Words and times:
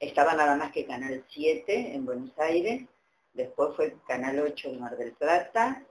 estaba 0.00 0.34
nada 0.34 0.56
más 0.56 0.72
que 0.72 0.86
Canal 0.86 1.24
7 1.28 1.94
en 1.94 2.04
Buenos 2.06 2.36
Aires, 2.38 2.82
después 3.34 3.76
fue 3.76 3.94
Canal 4.08 4.40
8 4.40 4.68
en 4.68 4.80
Mar 4.80 4.96
del 4.96 5.12
Plata, 5.12 5.84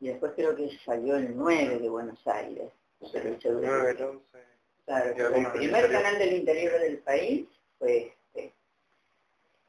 y 0.00 0.08
después 0.08 0.32
creo 0.34 0.56
que 0.56 0.76
salió 0.84 1.16
el 1.16 1.36
9 1.36 1.78
de 1.78 1.88
Buenos 1.88 2.26
Aires. 2.26 2.72
El 3.12 3.38
9, 3.42 3.90
el 3.90 4.02
11. 4.02 4.24
Claro, 4.86 5.34
el 5.36 5.52
primer 5.52 5.90
canal 5.90 6.18
del 6.18 6.32
interior 6.32 6.80
del 6.80 6.98
país 6.98 7.46
fue 7.78 8.16
este. 8.34 8.54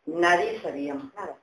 Nadie 0.06 0.60
sabíamos 0.62 1.14
nada. 1.14 1.38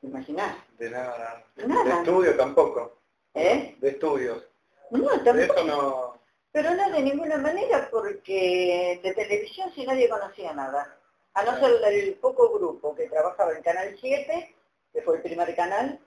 ¿Te 0.00 0.08
imaginás? 0.08 0.56
De 0.78 0.90
nada. 0.90 1.44
Nada. 1.64 1.84
De 1.84 1.90
estudio 2.02 2.36
tampoco. 2.36 2.98
¿Eh? 3.34 3.76
De 3.80 3.88
estudios. 3.88 4.44
No, 4.90 5.08
De 5.08 5.24
tampoco. 5.24 5.60
eso 5.60 5.64
no... 5.64 6.20
Pero 6.52 6.74
no 6.74 6.90
de 6.90 7.02
ninguna 7.02 7.38
manera 7.38 7.88
porque 7.90 9.00
de 9.02 9.14
televisión 9.14 9.72
si 9.74 9.84
nadie 9.86 10.08
conocía 10.08 10.52
nada. 10.52 10.98
A 11.36 11.44
no 11.44 11.58
ser 11.60 11.92
el 11.92 12.14
poco 12.14 12.52
grupo 12.52 12.94
que 12.94 13.08
trabajaba 13.08 13.52
en 13.52 13.62
Canal 13.62 13.96
7, 14.00 14.54
que 14.92 15.02
fue 15.02 15.16
el 15.16 15.22
primer 15.22 15.54
canal, 15.54 16.00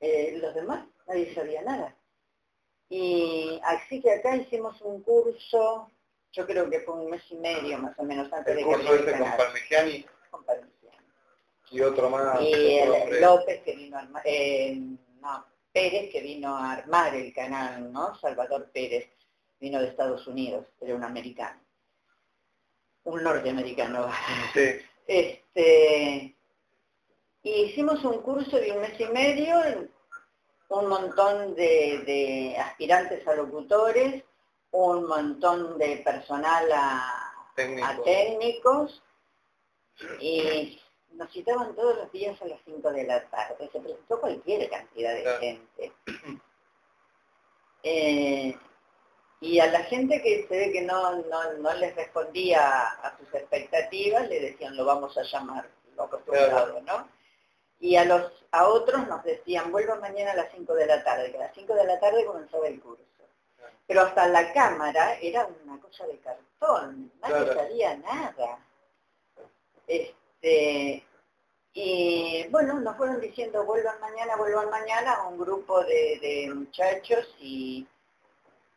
eh, 0.00 0.38
los 0.40 0.54
demás 0.54 0.86
nadie 1.06 1.34
sabía 1.34 1.62
nada. 1.62 1.94
Y 2.88 3.60
así 3.64 4.00
que 4.00 4.12
acá 4.12 4.36
hicimos 4.36 4.80
un 4.82 5.02
curso, 5.02 5.90
yo 6.32 6.46
creo 6.46 6.68
que 6.70 6.80
fue 6.80 6.94
un 6.94 7.10
mes 7.10 7.22
y 7.30 7.36
medio 7.36 7.78
más 7.78 7.98
o 7.98 8.02
menos 8.02 8.32
antes 8.32 8.54
de 8.54 8.62
El 8.62 8.66
que 8.66 8.74
curso 8.74 8.94
ese 8.94 9.04
con 9.04 9.12
canal, 9.12 9.36
Parmigiani 9.36 10.06
con 10.30 10.44
Parmigiani. 10.44 11.06
y 11.70 11.80
otro 11.82 12.10
más. 12.10 12.40
Y 12.40 12.78
el. 12.78 13.20
López 13.20 13.62
que 13.62 13.76
vino 13.76 13.96
a 13.96 14.00
armar, 14.00 14.22
eh, 14.24 14.76
no, 15.20 15.44
Pérez 15.72 16.10
que 16.10 16.20
vino 16.20 16.56
a 16.56 16.72
armar 16.72 17.14
el 17.14 17.32
canal, 17.32 17.92
¿no? 17.92 18.14
Salvador 18.18 18.70
Pérez 18.72 19.08
vino 19.60 19.80
de 19.80 19.88
Estados 19.88 20.26
Unidos, 20.26 20.66
era 20.80 20.94
un 20.94 21.04
americano, 21.04 21.60
un 23.10 23.22
norteamericano. 23.22 24.08
Sí. 24.54 24.80
Este, 25.06 26.36
y 27.42 27.50
hicimos 27.62 28.04
un 28.04 28.20
curso 28.22 28.56
de 28.56 28.72
un 28.72 28.80
mes 28.80 28.98
y 29.00 29.06
medio, 29.06 29.58
un 30.68 30.88
montón 30.88 31.54
de, 31.54 32.02
de 32.06 32.56
aspirantes 32.58 33.26
a 33.26 33.34
locutores, 33.34 34.22
un 34.72 35.06
montón 35.06 35.78
de 35.78 35.96
personal 35.98 36.70
a, 36.72 37.32
Técnico. 37.56 37.86
a 37.88 38.02
técnicos 38.04 39.02
y 40.20 40.80
nos 41.12 41.30
citaban 41.32 41.74
todos 41.74 41.96
los 41.96 42.12
días 42.12 42.40
a 42.40 42.46
las 42.46 42.60
5 42.64 42.90
de 42.92 43.04
la 43.04 43.28
tarde. 43.28 43.68
Se 43.72 43.80
presentó 43.80 44.20
cualquier 44.20 44.70
cantidad 44.70 45.14
de 45.14 45.22
Claro. 45.22 45.40
gente. 45.40 45.92
Eh, 47.82 48.54
y 49.40 49.58
a 49.58 49.66
la 49.68 49.80
gente 49.84 50.20
que 50.22 50.46
se 50.46 50.56
ve 50.56 50.72
que 50.72 50.82
no, 50.82 51.16
no, 51.16 51.52
no 51.54 51.72
les 51.74 51.94
respondía 51.96 52.60
a 52.80 53.16
sus 53.18 53.32
expectativas, 53.34 54.28
le 54.28 54.40
decían 54.40 54.76
lo 54.76 54.84
vamos 54.84 55.16
a 55.16 55.22
llamar, 55.22 55.66
lo 55.96 56.02
acostumbrado, 56.04 56.80
¿no? 56.82 57.08
Y 57.78 57.96
a 57.96 58.04
los 58.04 58.30
a 58.52 58.68
otros 58.68 59.06
nos 59.08 59.22
decían, 59.24 59.72
vuelvan 59.72 60.00
mañana 60.00 60.32
a 60.32 60.36
las 60.36 60.52
5 60.52 60.74
de 60.74 60.86
la 60.86 61.02
tarde, 61.04 61.30
que 61.30 61.38
a 61.38 61.46
las 61.46 61.54
5 61.54 61.72
de 61.74 61.84
la 61.84 61.98
tarde 62.00 62.24
comenzaba 62.26 62.66
el 62.68 62.80
curso. 62.80 63.02
Pero 63.86 64.02
hasta 64.02 64.28
la 64.28 64.52
cámara 64.52 65.18
era 65.20 65.48
una 65.64 65.80
cosa 65.80 66.06
de 66.06 66.18
cartón, 66.18 67.10
nadie 67.20 67.44
Claro. 67.44 67.54
sabía 67.54 67.96
nada. 67.96 68.58
Este, 69.86 71.04
y 71.72 72.46
bueno, 72.50 72.78
nos 72.80 72.96
fueron 72.96 73.20
diciendo, 73.20 73.64
vuelvan 73.64 74.00
mañana, 74.00 74.36
vuelvan 74.36 74.68
mañana, 74.70 75.26
un 75.28 75.38
grupo 75.38 75.82
de, 75.84 76.18
de 76.20 76.52
muchachos 76.54 77.34
y, 77.40 77.86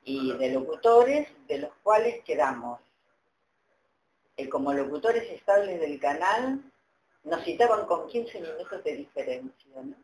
y 0.06 0.34
de 0.34 0.50
locutores, 0.52 1.28
de 1.48 1.60
los 1.60 1.72
cuales 1.82 2.24
quedamos. 2.24 2.80
Eh, 4.36 4.50
como 4.50 4.74
locutores 4.74 5.30
estables 5.32 5.80
del 5.80 6.00
canal, 6.00 6.62
nos 7.24 7.44
citaban 7.44 7.86
con 7.86 8.08
15 8.08 8.42
minutos 8.42 8.84
de 8.84 8.96
diferencia, 8.96 9.82
¿no? 9.84 9.96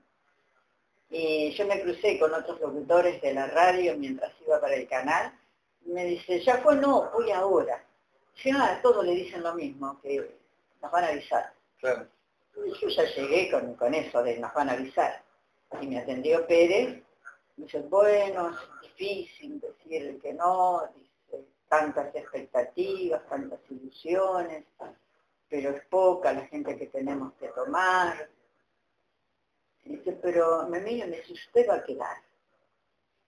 Y 1.09 1.51
yo 1.51 1.65
me 1.65 1.81
crucé 1.81 2.19
con 2.19 2.33
otros 2.33 2.61
locutores 2.61 3.19
de 3.21 3.33
la 3.33 3.47
radio 3.47 3.97
mientras 3.97 4.31
iba 4.45 4.61
para 4.61 4.75
el 4.75 4.87
canal, 4.87 5.33
y 5.85 5.89
me 5.89 6.05
dice, 6.05 6.39
ya 6.41 6.59
fue, 6.59 6.75
no, 6.75 7.09
voy 7.11 7.31
ahora. 7.31 7.83
Si 8.35 8.51
no, 8.51 8.63
a 8.63 8.79
todos 8.81 9.03
le 9.03 9.13
dicen 9.13 9.41
lo 9.41 9.55
mismo, 9.55 9.99
que 10.01 10.37
nos 10.81 10.91
van 10.91 11.05
a 11.05 11.07
avisar. 11.07 11.51
Claro. 11.79 12.07
Y 12.63 12.71
yo 12.79 12.87
ya 12.89 13.03
llegué 13.05 13.49
con, 13.49 13.73
con 13.73 13.93
eso 13.95 14.21
de 14.21 14.37
nos 14.37 14.53
van 14.53 14.69
a 14.69 14.73
avisar. 14.73 15.23
Y 15.81 15.87
me 15.87 15.97
atendió 15.97 16.45
Pérez, 16.45 17.01
dice, 17.63 17.79
bueno, 17.81 18.49
es 18.51 18.81
difícil 18.97 19.59
decir 19.59 20.19
que 20.21 20.33
no, 20.33 20.81
dice, 20.95 21.45
tantas 21.67 22.13
expectativas, 22.15 23.27
tantas 23.27 23.59
ilusiones, 23.69 24.65
pero 25.49 25.71
es 25.71 25.85
poca 25.87 26.33
la 26.33 26.45
gente 26.47 26.77
que 26.77 26.87
tenemos 26.87 27.33
que 27.33 27.47
tomar. 27.49 28.29
Dice, 29.83 30.11
pero 30.21 30.67
me 30.67 30.79
mira 30.81 31.05
y 31.07 31.09
me 31.09 31.17
dice, 31.17 31.33
usted 31.33 31.67
va 31.67 31.75
a 31.75 31.83
quedar. 31.83 32.17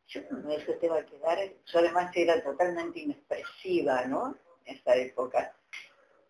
Yo 0.07 0.21
no 0.29 0.39
me 0.39 0.57
dije, 0.57 0.71
usted 0.71 0.89
va 0.91 0.99
a 0.99 1.05
quedar, 1.05 1.39
yo 1.65 1.79
además 1.79 2.11
era 2.15 2.43
totalmente 2.43 2.99
inexpresiva, 2.99 4.05
¿no? 4.05 4.35
En 4.65 4.75
esa 4.75 4.95
época. 4.95 5.55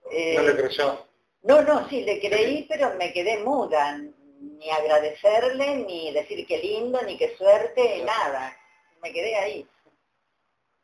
Eh, 0.09 0.35
No 0.37 0.43
le 0.43 0.55
creyó. 0.55 1.05
no, 1.43 1.61
no, 1.63 1.89
sí, 1.89 2.03
le 2.03 2.19
creí, 2.19 2.65
pero 2.69 2.93
me 2.95 3.11
quedé 3.11 3.43
muda. 3.43 3.99
Ni 4.41 4.71
agradecerle, 4.71 5.77
ni 5.77 6.11
decir 6.11 6.45
qué 6.47 6.57
lindo, 6.57 6.99
ni 7.03 7.15
qué 7.17 7.35
suerte, 7.37 8.03
nada. 8.03 8.57
Me 9.03 9.13
quedé 9.13 9.35
ahí. 9.35 9.67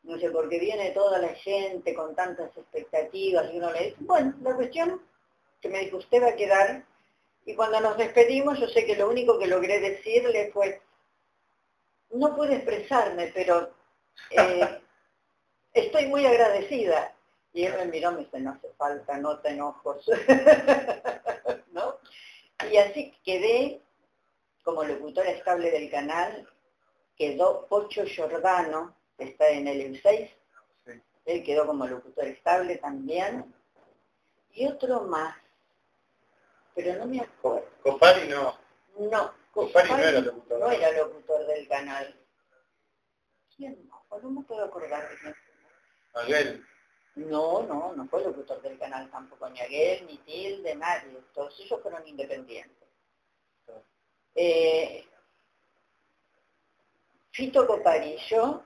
No 0.04 0.18
sé, 0.20 0.30
porque 0.30 0.60
viene 0.60 0.92
toda 0.92 1.18
la 1.18 1.30
gente 1.30 1.94
con 1.96 2.16
tantas 2.16 2.56
expectativas 2.56 3.52
y 3.52 3.58
uno 3.58 3.72
le 3.72 3.86
dice, 3.86 3.96
bueno, 4.00 4.34
la 4.42 4.56
cuestión 4.56 5.02
que 5.60 5.70
me 5.70 5.80
dijo, 5.80 5.98
usted 5.98 6.22
va 6.22 6.30
a 6.30 6.36
quedar. 6.36 6.86
Y 7.46 7.56
cuando 7.56 7.80
nos 7.82 7.98
despedimos, 7.98 8.60
yo 8.60 8.68
sé 8.68 8.86
que 8.86 8.96
lo 8.96 9.10
único 9.10 9.40
que 9.40 9.48
logré 9.48 9.80
decirle 9.80 10.52
fue, 10.54 10.82
no 12.12 12.36
pude 12.36 12.56
expresarme, 12.56 13.32
pero 13.34 13.72
eh, 14.32 14.82
estoy 15.74 16.06
muy 16.08 16.26
agradecida. 16.26 17.14
Y 17.54 17.64
él 17.66 17.74
me 17.78 17.86
miró 17.86 18.12
y 18.12 18.14
me 18.14 18.20
dice, 18.20 18.40
no 18.40 18.52
hace 18.52 18.70
falta, 18.78 19.18
no 19.18 19.40
te 19.40 19.50
enojos. 19.50 20.06
¿No? 22.62 22.70
Y 22.70 22.78
así 22.78 23.16
quedé 23.24 23.82
como 24.64 24.84
locutora 24.84 25.30
estable 25.32 25.72
del 25.72 25.90
canal, 25.90 26.48
quedó 27.16 27.66
Pocho 27.68 28.04
Giordano, 28.06 28.96
que 29.18 29.26
está 29.26 29.50
en 29.50 29.68
el 29.68 29.82
EU6, 29.94 30.30
Sí. 30.86 30.92
él 31.26 31.44
quedó 31.44 31.66
como 31.66 31.88
locutor 31.88 32.26
estable 32.26 32.78
también, 32.78 33.54
y 34.52 34.68
otro 34.68 35.02
más, 35.02 35.36
pero 36.76 36.96
no 36.96 37.06
me 37.06 37.22
acuerdo. 37.22 37.68
Copari 37.84 38.28
no. 38.28 38.58
No, 38.98 39.34
Copari 39.54 39.90
no 39.90 39.98
era 40.00 40.20
locutor. 40.22 40.60
no 40.60 40.72
era 40.72 40.92
locutor 40.92 41.46
del 41.48 41.68
canal. 41.68 42.20
¿Quién 43.56 43.88
más? 43.88 44.24
No 44.24 44.30
me 44.32 44.44
puedo 44.44 44.66
acordar 44.66 45.08
de 45.10 45.16
quién 45.18 45.34
fue. 45.34 46.24
No, 47.18 47.64
no, 47.64 47.94
no 47.96 48.08
fue 48.08 48.24
locutor 48.24 48.62
del 48.62 48.78
canal 48.78 49.10
tampoco, 49.10 49.50
ni 49.50 49.60
Aguel, 49.60 50.06
ni 50.06 50.18
Tilde, 50.20 50.76
nadie. 50.76 51.20
Todos 51.34 51.60
ellos 51.60 51.82
fueron 51.82 52.08
independientes. 52.08 52.88
Eh, 54.36 55.04
Fito 57.32 57.66
Copari 57.66 58.14
y 58.14 58.18
yo 58.30 58.64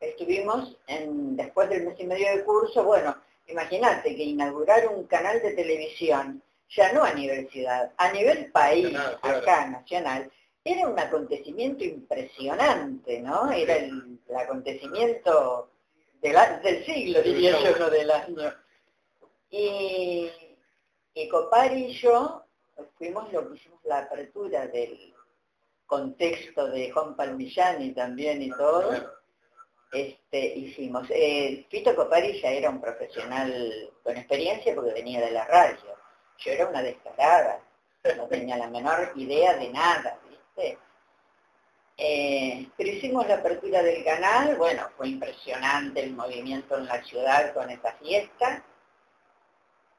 estuvimos 0.00 0.76
en, 0.88 1.36
después 1.36 1.68
del 1.68 1.84
mes 1.84 2.00
y 2.00 2.04
medio 2.04 2.28
de 2.36 2.44
curso, 2.44 2.82
bueno, 2.82 3.16
imagínate 3.46 4.16
que 4.16 4.24
inaugurar 4.24 4.88
un 4.88 5.04
canal 5.04 5.40
de 5.40 5.52
televisión, 5.52 6.42
ya 6.70 6.92
no 6.92 7.04
a 7.04 7.12
nivel 7.12 7.48
ciudad, 7.50 7.92
a 7.96 8.10
nivel 8.10 8.50
país, 8.50 8.88
claro. 8.90 9.18
acá, 9.22 9.66
nacional, 9.66 10.30
era 10.64 10.88
un 10.88 10.98
acontecimiento 10.98 11.84
impresionante, 11.84 13.20
¿no? 13.20 13.50
Era 13.52 13.76
el, 13.76 14.18
el 14.28 14.36
acontecimiento 14.36 15.71
de 16.22 16.32
la- 16.32 16.58
del 16.60 16.84
siglo, 16.84 17.20
diría 17.22 17.58
yo, 17.60 17.76
no 17.78 17.90
del 17.90 18.10
año. 18.10 18.54
Y, 19.50 20.30
y 21.14 21.28
Copari 21.28 21.84
y 21.86 21.92
yo 21.92 22.42
fuimos 22.96 23.30
lo 23.32 23.48
que 23.50 23.56
hicimos 23.56 23.80
la 23.84 23.98
apertura 23.98 24.66
del 24.68 25.14
contexto 25.86 26.68
de 26.68 26.90
Juan 26.90 27.14
Palmillani 27.16 27.92
también 27.92 28.40
y 28.40 28.50
todo, 28.50 29.12
este, 29.92 30.54
hicimos. 30.56 31.06
Eh, 31.10 31.66
Fito 31.70 31.94
Copari 31.94 32.40
ya 32.40 32.50
era 32.50 32.70
un 32.70 32.80
profesional 32.80 33.90
con 34.02 34.16
experiencia 34.16 34.74
porque 34.74 34.94
venía 34.94 35.20
de 35.20 35.32
la 35.32 35.44
radio. 35.46 35.96
Yo 36.38 36.50
era 36.52 36.66
una 36.66 36.82
descarada, 36.82 37.60
no 38.16 38.26
tenía 38.26 38.56
la 38.56 38.68
menor 38.70 39.12
idea 39.16 39.54
de 39.58 39.68
nada, 39.68 40.18
¿viste? 40.28 40.78
Eh, 41.98 42.68
pero 42.76 42.88
hicimos 42.90 43.26
la 43.28 43.34
apertura 43.36 43.82
del 43.82 44.02
canal, 44.04 44.56
bueno, 44.56 44.88
fue 44.96 45.08
impresionante 45.08 46.00
el 46.02 46.12
movimiento 46.14 46.76
en 46.76 46.86
la 46.86 47.02
ciudad 47.04 47.52
con 47.54 47.70
esta 47.70 47.92
fiesta. 47.94 48.64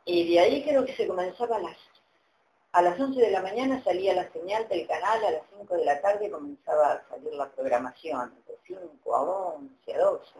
Y 0.05 0.33
de 0.33 0.39
ahí 0.39 0.63
creo 0.63 0.83
que 0.85 0.95
se 0.95 1.07
comenzaba 1.07 1.57
a 1.57 1.61
las, 1.61 1.77
a 2.73 2.81
las 2.81 2.99
11 2.99 3.21
de 3.21 3.31
la 3.31 3.41
mañana 3.41 3.81
salía 3.83 4.13
la 4.13 4.29
señal 4.33 4.67
del 4.67 4.85
canal, 4.87 5.23
a 5.23 5.31
las 5.31 5.41
5 5.57 5.75
de 5.77 5.85
la 5.85 6.01
tarde 6.01 6.29
comenzaba 6.29 6.93
a 6.93 7.07
salir 7.09 7.33
la 7.33 7.49
programación, 7.51 8.33
de 8.47 8.57
5 8.67 9.15
a 9.15 9.21
11, 9.55 9.93
a 9.93 9.97
12. 9.99 10.31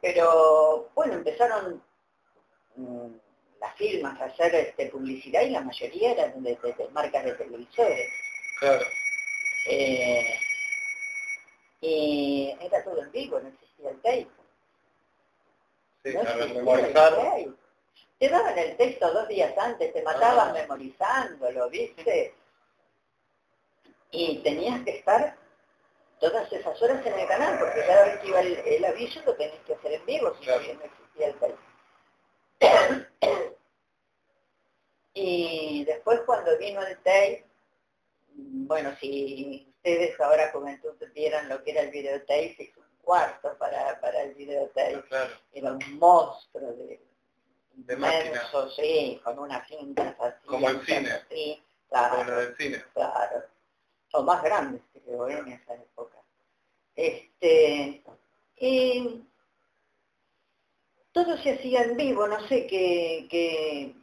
Pero 0.00 0.90
bueno, 0.96 1.14
empezaron 1.14 1.80
mm, 2.74 3.06
las 3.60 3.74
firmas 3.76 4.20
a 4.20 4.24
hacer 4.24 4.52
este, 4.56 4.86
publicidad 4.86 5.42
y 5.42 5.50
la 5.50 5.60
mayoría 5.60 6.10
eran 6.12 6.42
de, 6.42 6.56
de- 6.56 6.72
de 6.72 6.88
marcas 6.88 7.24
de 7.24 7.32
televisores. 7.34 8.08
Claro. 8.58 8.84
Eh, 9.68 10.34
y 11.82 12.56
era 12.60 12.82
todo 12.84 13.02
en 13.02 13.10
vivo, 13.10 13.40
no 13.40 13.48
existía 13.48 13.90
el 13.90 13.96
tape. 14.00 14.28
Sí, 16.04 16.14
no 16.14 16.20
a 16.20 16.22
existía 16.22 16.74
el 16.86 16.92
tape. 16.94 17.50
Te 18.18 18.28
daban 18.28 18.56
el 18.56 18.76
texto 18.76 19.12
dos 19.12 19.26
días 19.26 19.58
antes, 19.58 19.92
te 19.92 20.02
mataban 20.02 20.50
Ah. 20.50 20.52
memorizándolo, 20.52 21.68
¿viste? 21.68 22.34
Y 24.12 24.38
tenías 24.38 24.84
que 24.84 24.98
estar 24.98 25.36
todas 26.20 26.52
esas 26.52 26.80
horas 26.80 27.04
en 27.04 27.18
el 27.18 27.26
canal, 27.26 27.58
porque 27.58 27.84
cada 27.84 28.04
vez 28.04 28.18
que 28.20 28.28
iba 28.28 28.40
el, 28.40 28.56
el 28.58 28.84
aviso 28.84 29.20
lo 29.26 29.34
tenías 29.34 29.58
que 29.66 29.74
hacer 29.74 29.92
en 29.94 30.06
vivo, 30.06 30.32
si 30.38 30.44
Claro. 30.44 30.62
no 30.74 30.82
existía 30.84 31.26
el 31.26 31.34
tape. 31.40 31.56
y 35.14 35.84
después 35.84 36.20
cuando 36.24 36.56
vino 36.58 36.80
el 36.86 36.96
tape, 36.98 37.44
bueno, 38.34 38.94
si 39.00 39.71
ustedes 39.82 40.18
ahora 40.20 40.50
juventud 40.52 40.94
vieran 41.12 41.48
lo 41.48 41.62
que 41.64 41.72
era 41.72 41.80
el 41.82 41.90
videotape, 41.90 42.56
es 42.62 42.76
un 42.76 42.84
cuarto 43.02 43.56
para, 43.58 44.00
para 44.00 44.22
el 44.22 44.34
videotape, 44.34 45.02
Claro. 45.08 45.34
era 45.52 45.72
un 45.72 45.98
monstruo 45.98 46.72
de, 46.74 47.00
De 47.74 47.94
inmenso, 47.94 48.70
sí, 48.70 49.20
con 49.24 49.40
unas 49.40 49.66
cintas 49.66 50.14
así. 50.20 50.46
Como 50.46 50.68
el 50.68 50.76
así, 50.76 50.86
cine. 50.86 51.10
Sí, 51.30 51.62
Como 51.88 51.88
claro, 51.88 52.24
lo 52.24 52.36
del 52.40 52.56
cine. 52.56 52.84
claro. 52.94 53.42
O 54.12 54.22
más 54.22 54.42
grandes, 54.44 54.82
creo, 55.04 55.28
en 55.28 55.48
esa 55.52 55.74
época. 55.74 56.18
Este, 56.94 58.04
y 58.58 59.24
todo 61.12 61.36
se 61.38 61.54
hacía 61.54 61.82
en 61.82 61.96
vivo, 61.96 62.28
no 62.28 62.38
sé 62.46 62.66
qué, 62.68 63.26
qué, 63.30 63.94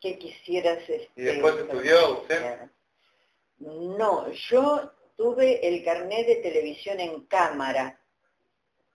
qué 0.00 0.18
quisieras... 0.18 0.78
Este, 0.88 1.12
¿Y 1.14 1.22
después 1.22 1.54
estudió 1.56 2.20
usted? 2.22 2.68
No, 3.64 4.30
yo 4.30 4.92
tuve 5.16 5.66
el 5.66 5.82
carnet 5.84 6.26
de 6.26 6.36
televisión 6.36 7.00
en 7.00 7.24
cámara, 7.26 7.98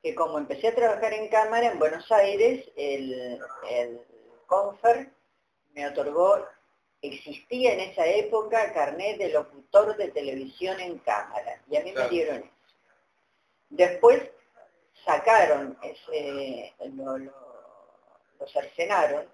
que 0.04 0.14
como 0.14 0.38
empecé 0.38 0.68
a 0.68 0.76
trabajar 0.76 1.12
en 1.14 1.28
cámara 1.28 1.72
en 1.72 1.80
Buenos 1.80 2.12
Aires, 2.12 2.70
el, 2.76 3.40
el 3.70 4.00
Confer 4.46 5.10
me 5.74 5.88
otorgó, 5.88 6.46
existía 7.02 7.74
en 7.74 7.80
esa 7.80 8.06
época 8.06 8.72
carnet 8.74 9.18
de 9.18 9.30
locutor 9.30 9.98
de 9.98 10.10
televisión 10.10 10.80
en 10.80 11.00
cámara, 11.00 11.62
y 11.68 11.76
a 11.78 11.82
mí 11.84 11.92
Claro. 11.92 12.08
me 12.10 12.16
dieron 12.16 12.38
eso. 12.38 12.76
Después 13.70 14.22
sacaron, 15.06 15.78
ese, 15.82 16.74
lo, 16.96 17.18
lo, 17.18 17.34
lo 18.40 18.48
cercenaron, 18.48 19.28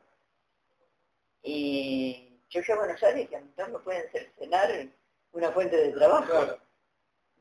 y 1.43 2.39
yo 2.49 2.63
fui 2.63 2.73
a 2.73 2.77
Buenos 2.77 3.03
Aires 3.03 3.23
y 3.23 3.27
dije, 3.27 3.43
no 3.57 3.67
me 3.67 3.79
pueden 3.79 4.09
cercenar 4.11 4.87
una 5.35 5.51
fuente 5.51 5.75
de 5.77 5.91
trabajo, 5.91 6.25
Claro. 6.31 6.57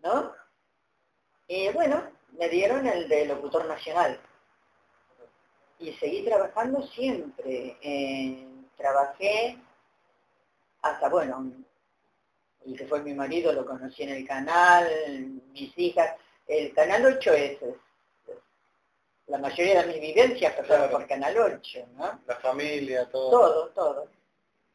¿no? 0.02 0.32
Y 1.46 1.68
bueno, 1.70 2.10
me 2.38 2.48
dieron 2.48 2.86
el 2.86 3.08
de 3.08 3.26
locutor 3.26 3.66
nacional. 3.66 4.20
Y 5.78 5.92
seguí 5.94 6.24
trabajando 6.24 6.82
siempre. 6.88 7.76
Eh, 7.82 8.46
trabajé 8.76 9.58
hasta, 10.82 11.08
bueno, 11.08 11.52
el 12.66 12.76
que 12.76 12.86
fue 12.86 13.02
mi 13.02 13.14
marido 13.14 13.52
lo 13.52 13.64
conocí 13.64 14.02
en 14.02 14.10
el 14.10 14.26
canal, 14.26 14.88
mis 15.52 15.76
hijas. 15.78 16.16
El 16.46 16.74
canal 16.74 17.04
8 17.06 17.32
es, 17.32 17.58
la 19.26 19.38
mayoría 19.38 19.82
de 19.82 19.88
mis 19.92 20.00
vivencias 20.00 20.52
pasaron 20.52 20.88
Claro. 20.88 20.92
por 20.98 21.06
Canal 21.06 21.38
8, 21.38 21.86
¿no? 21.96 22.20
La 22.26 22.36
familia, 22.36 23.08
todo. 23.10 23.30
Todo, 23.30 23.68
todo. 23.70 24.08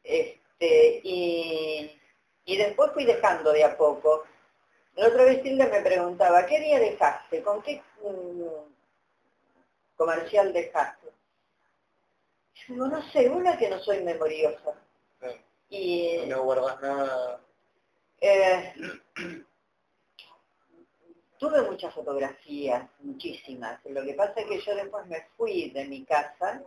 Este, 0.02 1.00
y, 1.04 1.99
y 2.44 2.56
después 2.56 2.92
fui 2.92 3.04
dejando 3.04 3.52
de 3.52 3.64
a 3.64 3.76
poco. 3.76 4.24
La 4.96 5.08
otra 5.08 5.24
vez 5.24 5.42
Tilda 5.42 5.66
me 5.68 5.80
preguntaba, 5.82 6.44
¿qué 6.46 6.58
día 6.60 6.78
dejaste? 6.78 7.42
¿Con 7.42 7.62
qué 7.62 7.82
mm, 8.02 8.42
comercial 9.96 10.52
dejaste? 10.52 11.08
Yo 12.54 12.74
digo, 12.74 12.86
no 12.88 13.02
sé, 13.10 13.28
una 13.28 13.56
que 13.56 13.70
no 13.70 13.78
soy 13.78 14.02
memoriosa. 14.02 14.74
Y 15.70 16.24
No 16.26 16.42
guardas 16.42 16.80
nada. 16.82 17.40
eh, 18.20 18.74
tuve 21.38 21.62
muchas 21.62 21.94
fotografías, 21.94 22.88
muchísimas. 23.00 23.80
Lo 23.86 24.02
que 24.02 24.14
pasa 24.14 24.40
es 24.40 24.46
que 24.46 24.60
yo 24.60 24.74
después 24.74 25.06
me 25.06 25.22
fui 25.36 25.70
de 25.70 25.84
mi 25.86 26.04
casa 26.04 26.60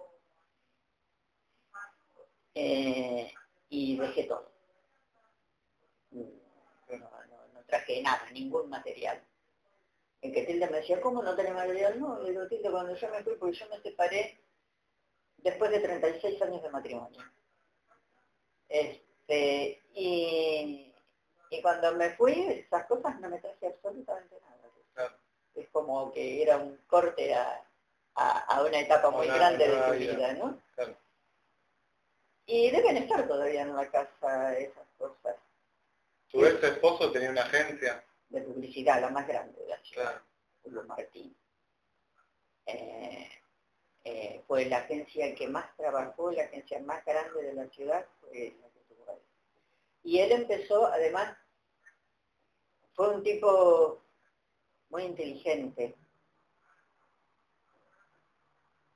eh, 2.56 3.32
y 3.70 3.98
dejé 3.98 4.24
todo. 4.24 4.53
No, 6.14 6.98
no- 6.98 7.48
no 7.54 7.64
traje 7.66 8.02
nada, 8.02 8.30
ningún 8.32 8.70
material. 8.70 9.22
En 10.22 10.32
que 10.32 10.44
Tilda 10.44 10.68
me 10.70 10.78
decía, 10.78 11.02
¿cómo 11.02 11.22
no 11.22 11.36
tenés 11.36 11.54
material? 11.54 12.00
No, 12.00 12.20
le 12.20 12.30
digo, 12.32 12.48
Tilda, 12.48 12.72
cuando 12.72 12.96
yo 12.96 13.10
me 13.10 13.24
fui, 13.24 13.36
porque 13.36 13.56
yo 13.58 13.68
me 13.70 13.80
separé 13.82 14.40
después 15.38 15.72
de 15.72 15.80
36 15.80 16.42
años 16.42 16.62
de 16.64 16.70
matrimonio. 16.70 17.20
Este, 18.70 19.82
y, 19.94 20.94
y 21.50 21.62
cuando 21.62 21.94
me 21.96 22.12
fui, 22.12 22.34
esas 22.48 22.86
cosas 22.86 23.20
no 23.20 23.30
me 23.30 23.40
traje 23.40 23.68
absolutamente 23.68 24.36
nada. 24.42 24.70
Claro. 24.94 25.16
Es 25.56 25.68
como 25.70 26.12
que 26.12 26.42
era 26.42 26.58
un 26.58 26.78
corte 26.88 27.34
a, 27.34 27.62
a- 28.16 28.40
a 28.56 28.64
una 28.64 28.80
etapa 28.80 29.10
muy 29.12 29.28
Una 29.28 29.36
grande 29.36 29.68
de 29.68 29.76
tu 29.82 29.92
vida. 29.94 30.14
vida, 30.16 30.34
¿no? 30.34 30.60
Claro. 30.76 30.96
Y 32.46 32.72
deben 32.72 32.98
estar 32.98 33.28
todavía 33.28 33.62
en 33.62 33.76
la 33.76 33.90
casa 33.90 34.58
esas 34.58 34.88
cosas 34.98 35.36
Tu 36.34 36.44
ex 36.44 36.64
esposo 36.64 37.12
tenía 37.12 37.30
una 37.30 37.44
agencia. 37.44 38.04
de 38.30 38.42
publicidad, 38.42 39.00
la 39.00 39.10
más 39.10 39.28
grande 39.28 39.62
de 39.62 39.68
la 39.68 39.78
ciudad, 39.84 40.10
Claro. 40.12 40.26
Julio 40.64 40.84
Martín. 40.86 41.38
Eh, 42.66 43.30
eh, 44.04 44.44
fue 44.48 44.66
la 44.66 44.78
agencia 44.78 45.36
que 45.36 45.48
más 45.48 45.76
trabajó, 45.78 46.32
la 46.32 46.46
agencia 46.46 46.80
más 46.82 47.06
grande 47.06 47.44
de 47.44 47.54
la 47.54 47.68
ciudad, 47.70 48.04
fue 48.20 48.56
la 48.60 48.68
que 48.70 48.80
tuvo 48.90 49.12
él. 49.12 49.20
Y 50.04 50.20
él 50.20 50.32
empezó, 50.32 50.88
además, 50.88 51.38
fue 52.96 53.10
un 53.16 53.22
tipo 53.22 54.02
muy 54.90 55.04
inteligente. 55.04 55.96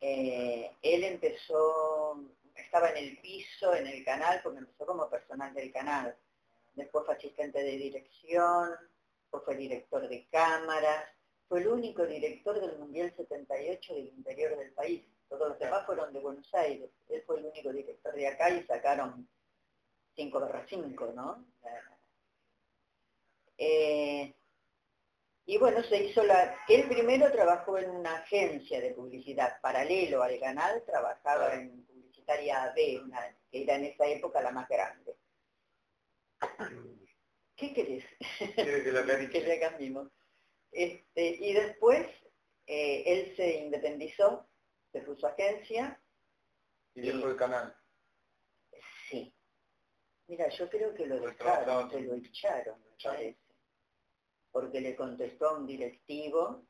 Eh, 0.01 0.71
él 0.81 1.03
empezó, 1.03 2.19
estaba 2.55 2.89
en 2.89 2.97
el 2.97 3.17
piso, 3.19 3.75
en 3.75 3.85
el 3.85 4.03
canal, 4.03 4.39
porque 4.41 4.59
empezó 4.59 4.87
como 4.87 5.07
personal 5.09 5.53
del 5.53 5.71
canal. 5.71 6.17
Después 6.77 7.05
fue 7.05 7.15
asistente 7.15 7.63
de 7.63 7.71
dirección, 7.77 8.69
después 9.23 9.43
fue 9.43 9.55
director 9.55 10.07
de 10.07 10.27
cámaras, 10.29 11.05
fue 11.49 11.61
el 11.61 11.67
único 11.69 12.05
director 12.05 12.59
del 12.61 12.77
Mundial 12.77 13.11
78 13.17 13.95
del 13.95 14.07
interior 14.09 14.55
del 14.57 14.71
país. 14.73 15.03
Todos 15.27 15.49
los 15.49 15.59
demás 15.59 15.85
fueron 15.87 16.13
de 16.13 16.19
Buenos 16.19 16.53
Aires. 16.53 16.89
Él 17.09 17.23
fue 17.25 17.39
el 17.39 17.45
único 17.47 17.73
director 17.73 18.13
de 18.13 18.27
acá 18.27 18.49
y 18.51 18.63
sacaron 18.65 19.27
5 20.15 20.39
barra 20.39 20.65
5, 20.69 21.11
¿no? 21.15 21.45
Eh, 23.57 24.33
y 25.45 25.57
bueno, 25.57 25.81
se 25.83 26.03
hizo 26.03 26.23
la... 26.23 26.57
Él 26.67 26.87
primero 26.87 27.31
trabajó 27.31 27.77
en 27.79 27.89
una 27.89 28.17
agencia 28.17 28.79
de 28.79 28.91
publicidad 28.93 29.59
paralelo 29.61 30.21
al 30.21 30.39
canal, 30.39 30.83
trabajaba 30.85 31.55
en 31.55 31.83
Publicitaria 31.85 32.63
AB, 32.65 33.01
una- 33.03 33.35
que 33.49 33.63
era 33.63 33.75
en 33.75 33.85
esa 33.85 34.05
época 34.05 34.41
la 34.41 34.51
más 34.51 34.67
grande. 34.69 35.15
¿Qué 37.55 37.73
querés? 37.73 38.05
Que 38.55 38.91
la 38.91 39.05
que 39.29 39.41
le 39.41 39.59
cambiemos. 39.59 40.11
Este, 40.71 41.37
y 41.39 41.53
después 41.53 42.07
eh, 42.67 43.03
él 43.05 43.35
se 43.35 43.61
independizó, 43.61 44.47
se 44.91 45.01
puso 45.01 45.27
agencia, 45.27 45.99
Y 46.93 47.01
dejó 47.01 47.29
el 47.29 47.35
canal. 47.35 47.75
sí. 49.09 49.33
Mira, 50.27 50.49
yo 50.49 50.69
creo 50.69 50.93
que 50.93 51.05
lo 51.05 51.21
dejaron, 51.21 51.89
que 51.89 52.01
lo 52.01 52.15
echaron, 52.15 52.83
me 52.83 52.91
parece. 53.01 53.39
Porque 54.51 54.81
le 54.81 54.95
contestó 54.95 55.49
a 55.49 55.57
un 55.57 55.65
directivo 55.65 56.67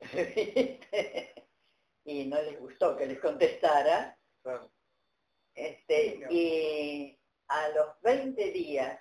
y 2.04 2.26
no 2.26 2.42
les 2.42 2.58
gustó 2.58 2.96
que 2.96 3.06
les 3.06 3.20
contestara. 3.20 4.18
Claro. 4.42 4.70
Este, 5.54 6.26
y 6.30 7.16
a 7.48 7.68
los 7.70 8.00
20 8.02 8.50
días 8.52 9.00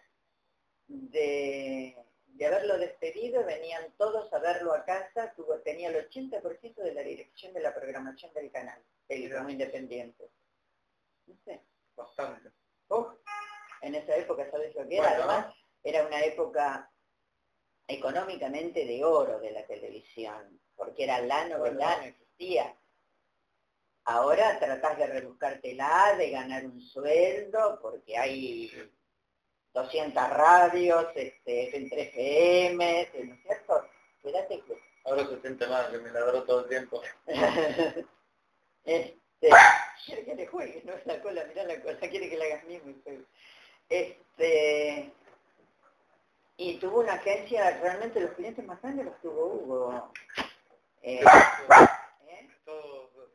de, 0.87 1.95
de 2.25 2.45
haberlo 2.45 2.77
despedido, 2.77 3.43
venían 3.45 3.93
todos 3.97 4.31
a 4.33 4.39
verlo 4.39 4.73
a 4.73 4.83
casa, 4.83 5.33
tuvo, 5.35 5.59
tenía 5.59 5.89
el 5.89 6.09
80% 6.09 6.75
de 6.75 6.93
la 6.93 7.01
dirección 7.01 7.53
de 7.53 7.61
la 7.61 7.73
programación 7.73 8.33
del 8.33 8.51
canal, 8.51 8.81
como 9.07 9.49
independiente. 9.49 10.29
No 11.27 11.35
sé. 11.45 11.61
Bastante. 11.95 12.49
En 13.81 13.95
esa 13.95 14.15
época, 14.15 14.49
¿sabes 14.49 14.73
lo 14.75 14.87
que 14.87 14.97
era? 14.97 15.09
Bueno. 15.09 15.23
Además, 15.31 15.55
era 15.83 16.07
una 16.07 16.21
época 16.21 16.89
económicamente 17.87 18.85
de 18.85 19.03
oro 19.03 19.39
de 19.39 19.51
la 19.51 19.65
televisión, 19.65 20.59
porque 20.75 21.03
era 21.03 21.19
la 21.21 21.47
novela, 21.49 21.85
Bueno. 21.87 22.01
no 22.01 22.03
existía. 22.07 22.75
Ahora 24.05 24.59
tratás 24.59 24.97
de 24.97 25.07
rebuscártela, 25.07 26.15
de 26.17 26.29
ganar 26.31 26.65
un 26.65 26.81
sueldo, 26.81 27.79
porque 27.81 28.17
hay 28.17 28.71
200 29.73 30.29
radios, 30.29 31.07
este, 31.15 31.75
en 31.75 31.89
3 31.89 32.09
FM, 32.09 33.09
¿no 33.23 33.33
es 33.33 33.41
cierto? 33.41 33.87
Quédate 34.21 34.59
que... 34.61 34.77
Ahora 35.05 35.27
se 35.27 35.39
siente 35.41 35.67
mal, 35.67 35.91
que 35.91 35.99
me 35.99 36.11
ladró 36.11 36.43
todo 36.43 36.61
el 36.61 36.69
tiempo. 36.69 37.01
este, 38.85 39.49
quiere 40.05 40.25
que 40.25 40.35
le 40.35 40.47
juegue, 40.47 40.81
no 40.85 40.93
es 40.93 41.05
la 41.05 41.21
cola, 41.21 41.45
mirá 41.45 41.63
la 41.63 41.81
cola, 41.81 41.97
quiere 41.99 42.29
que 42.29 42.37
la 42.37 42.45
hagas 42.45 42.63
mismo 42.65 42.91
y 42.91 43.01
juegue. 43.03 43.25
Este, 43.89 45.13
y 46.57 46.77
tuvo 46.77 46.99
una 46.99 47.13
agencia, 47.13 47.79
realmente 47.81 48.19
los 48.19 48.31
clientes 48.31 48.65
más 48.65 48.81
grandes 48.81 49.05
los 49.05 49.21
tuvo 49.21 49.45
Hugo. 49.45 50.11
Eh, 51.01 51.21
¿eh? 51.21 51.23
¿Todos 51.23 51.89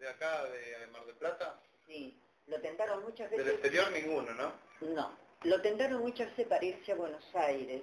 de 0.08 0.14
acá, 0.14 0.44
de 0.44 0.86
Mar 0.88 1.04
del 1.04 1.16
Plata? 1.16 1.60
Sí, 1.86 2.20
lo 2.46 2.60
tentaron 2.60 3.02
muchas 3.02 3.30
Del 3.30 3.40
veces. 3.40 3.54
exterior 3.54 3.90
ninguno, 3.92 4.32
¿no? 4.34 4.52
No, 4.80 5.16
lo 5.42 5.60
tentaron 5.62 6.00
muchas 6.00 6.28
veces 6.30 6.46
para 6.46 6.64
irse 6.64 6.92
a 6.92 6.96
Buenos 6.96 7.34
Aires. 7.34 7.82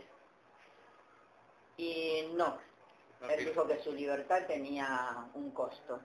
Y 1.77 2.31
no, 2.35 2.59
No, 3.21 3.29
él 3.29 3.45
dijo 3.45 3.67
que 3.67 3.79
su 3.83 3.91
libertad 3.93 4.45
tenía 4.47 5.27
un 5.33 5.51
costo. 5.51 6.01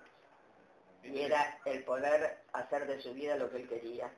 Sí, 1.03 1.09
Y 1.09 1.23
era 1.23 1.59
el 1.65 1.85
poder 1.85 2.43
hacer 2.53 2.87
de 2.87 3.01
su 3.01 3.15
vida 3.15 3.37
lo 3.37 3.51
que 3.51 3.59
él 3.59 3.69
quería. 3.69 4.11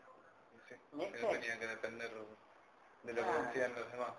sí, 0.69 0.75
que 0.75 0.79
no 0.93 0.99
¿Viste? 1.05 1.27
tenía 1.27 1.59
que 1.59 1.67
depender 1.69 2.11
de 3.03 3.13
lo 3.13 3.23
que 3.23 3.39
decían 3.47 3.75
los 3.75 3.91
demás. 3.93 4.13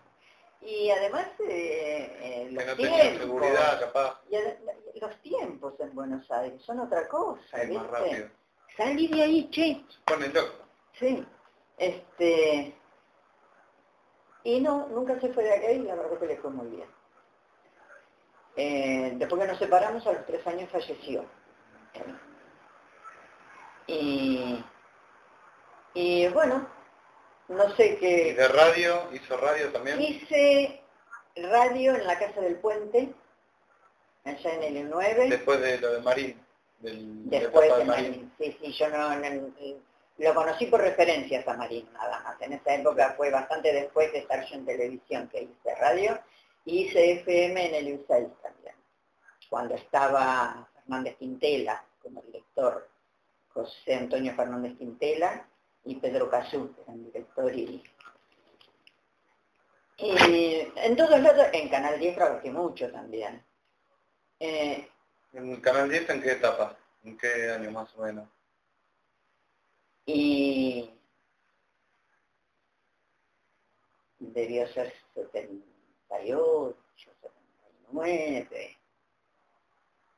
Y 0.66 0.90
además 0.92 1.28
eh, 1.40 2.18
eh, 2.22 2.48
los 2.52 2.66
no 2.66 2.76
tiempos, 2.76 3.18
seguridad, 3.20 3.80
capaz, 3.82 4.22
y 4.30 4.36
ad- 4.38 4.58
los 5.02 5.22
tiempos 5.22 5.74
en 5.80 5.94
Buenos 5.94 6.30
Aires 6.32 6.62
son 6.62 6.80
otra 6.80 7.08
cosa, 7.10 7.62
es 7.62 7.70
más 7.70 7.84
¿viste? 7.84 7.88
rápido. 7.98 8.30
Salí 8.78 9.08
de 9.08 9.22
ahí, 9.24 9.50
che. 9.50 9.84
Pone 10.06 10.28
loco. 10.30 10.64
Sí. 10.94 11.26
Este. 11.78 12.76
Y 14.46 14.62
no, 14.62 14.88
nunca 14.88 15.20
se 15.20 15.34
fue 15.34 15.44
de 15.44 15.54
acá 15.54 15.72
y 15.72 15.80
la 15.80 15.96
verdad 15.96 16.18
que 16.20 16.26
le 16.28 16.38
fue 16.38 16.50
muy 16.52 16.68
bien. 16.68 16.88
Eh, 18.56 19.14
después 19.16 19.42
que 19.42 19.48
nos 19.48 19.58
separamos, 19.60 20.06
a 20.08 20.14
los 20.14 20.26
tres 20.26 20.46
años 20.48 20.70
falleció. 20.72 21.26
Y, 23.88 24.64
y 25.94 26.28
bueno, 26.30 26.68
no 27.54 27.76
sé 27.76 27.94
Y 27.94 27.98
qué. 27.98 28.34
de 28.34 28.48
radio, 28.48 29.10
hizo 29.14 29.38
radio 29.38 29.72
también. 29.72 30.02
Hice 30.02 30.82
radio 31.36 31.96
en 31.96 32.06
la 32.08 32.18
Casa 32.20 32.42
del 32.42 32.56
Puente, 32.58 33.14
allá 34.24 34.54
en 34.56 34.78
el 34.78 34.90
9. 34.90 35.30
Después 35.30 35.62
de 35.62 35.78
lo 35.80 35.94
de 35.94 36.02
Marín, 36.02 36.46
del, 36.80 37.30
Después 37.30 37.72
de 37.72 37.80
de 37.80 37.86
Marín. 37.86 38.10
Marín. 38.12 38.34
Sí, 38.40 38.58
sí, 38.62 38.72
yo 38.74 38.90
no, 38.90 39.16
no- 39.16 39.54
lo 40.20 40.34
conocí 40.36 40.68
por 40.68 40.80
referencias 40.82 41.48
a 41.48 41.56
Marín 41.56 41.90
nada 41.94 42.20
más. 42.22 42.40
En 42.42 42.54
esa 42.54 42.76
época 42.76 43.14
fue 43.18 43.32
bastante 43.32 43.74
después 43.74 44.12
de 44.12 44.20
estar 44.20 44.46
yo 44.46 44.56
en 44.56 44.66
televisión 44.66 45.28
que 45.30 45.42
hice 45.44 45.76
radio 45.80 46.20
y 46.66 46.84
hice 46.86 47.14
FM 47.14 47.66
en 47.70 47.76
el 47.76 48.00
U6 48.00 48.30
también. 48.42 48.76
Cuando 49.50 49.74
estaba 49.76 50.68
Fernández 50.76 51.16
Quintela 51.18 51.84
como 52.02 52.22
director, 52.22 52.88
José 53.54 53.96
Antonio 53.96 54.34
Fernández 54.36 54.78
Quintela 54.78 55.48
y 55.86 55.96
Pedro 55.96 56.30
Cazú, 56.30 56.74
que 56.74 56.82
eran 56.82 57.04
director 57.04 57.54
y 57.54 57.84
y 59.98 60.68
en 60.76 60.96
todos 60.98 61.20
lados, 61.20 61.48
en 61.54 61.70
Canal 61.70 62.00
10 62.00 62.16
trabajé 62.16 62.52
mucho 62.52 62.92
también. 62.92 63.46
Eh, 64.40 64.90
¿En 65.32 65.62
Canal 65.62 65.90
10 65.90 66.10
en 66.10 66.22
qué 66.22 66.32
etapa? 66.32 66.76
¿En 67.04 67.18
qué 67.18 67.52
año 67.52 67.72
más 67.72 67.96
o 67.96 68.02
menos? 68.02 68.28
y 70.06 70.90
debió 74.20 74.68
ser 74.68 74.94
78, 75.14 76.78
79. 77.92 78.78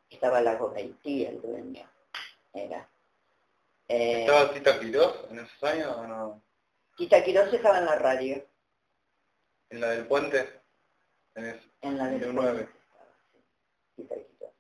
Estaba 0.10 0.42
la 0.42 0.60
Haití, 0.76 1.26
el 1.26 1.42
dueño. 1.42 1.90
Era. 2.54 2.90
Eh, 3.88 4.22
¿Estaba 4.22 4.52
Tita 4.52 4.80
Quirós 4.80 5.14
en 5.30 5.40
esos 5.40 5.64
años 5.64 5.96
o 5.96 6.08
no? 6.08 6.44
Tita 6.98 7.24
Quirós 7.24 7.54
estaba 7.54 7.78
en 7.78 7.86
la 7.86 7.96
radio, 7.96 8.44
¿En 9.70 9.82
la 9.82 9.90
del 9.90 10.08
puente? 10.08 10.62
En 11.36 11.62
en 11.82 11.98
la 11.98 12.06
del 12.06 12.16
el 12.16 12.22
puente 12.22 12.34
nueve. 12.34 12.62
estaba, 12.62 13.06
sí, 13.32 13.44
Tita 13.96 14.16
Quirós. 14.16 14.52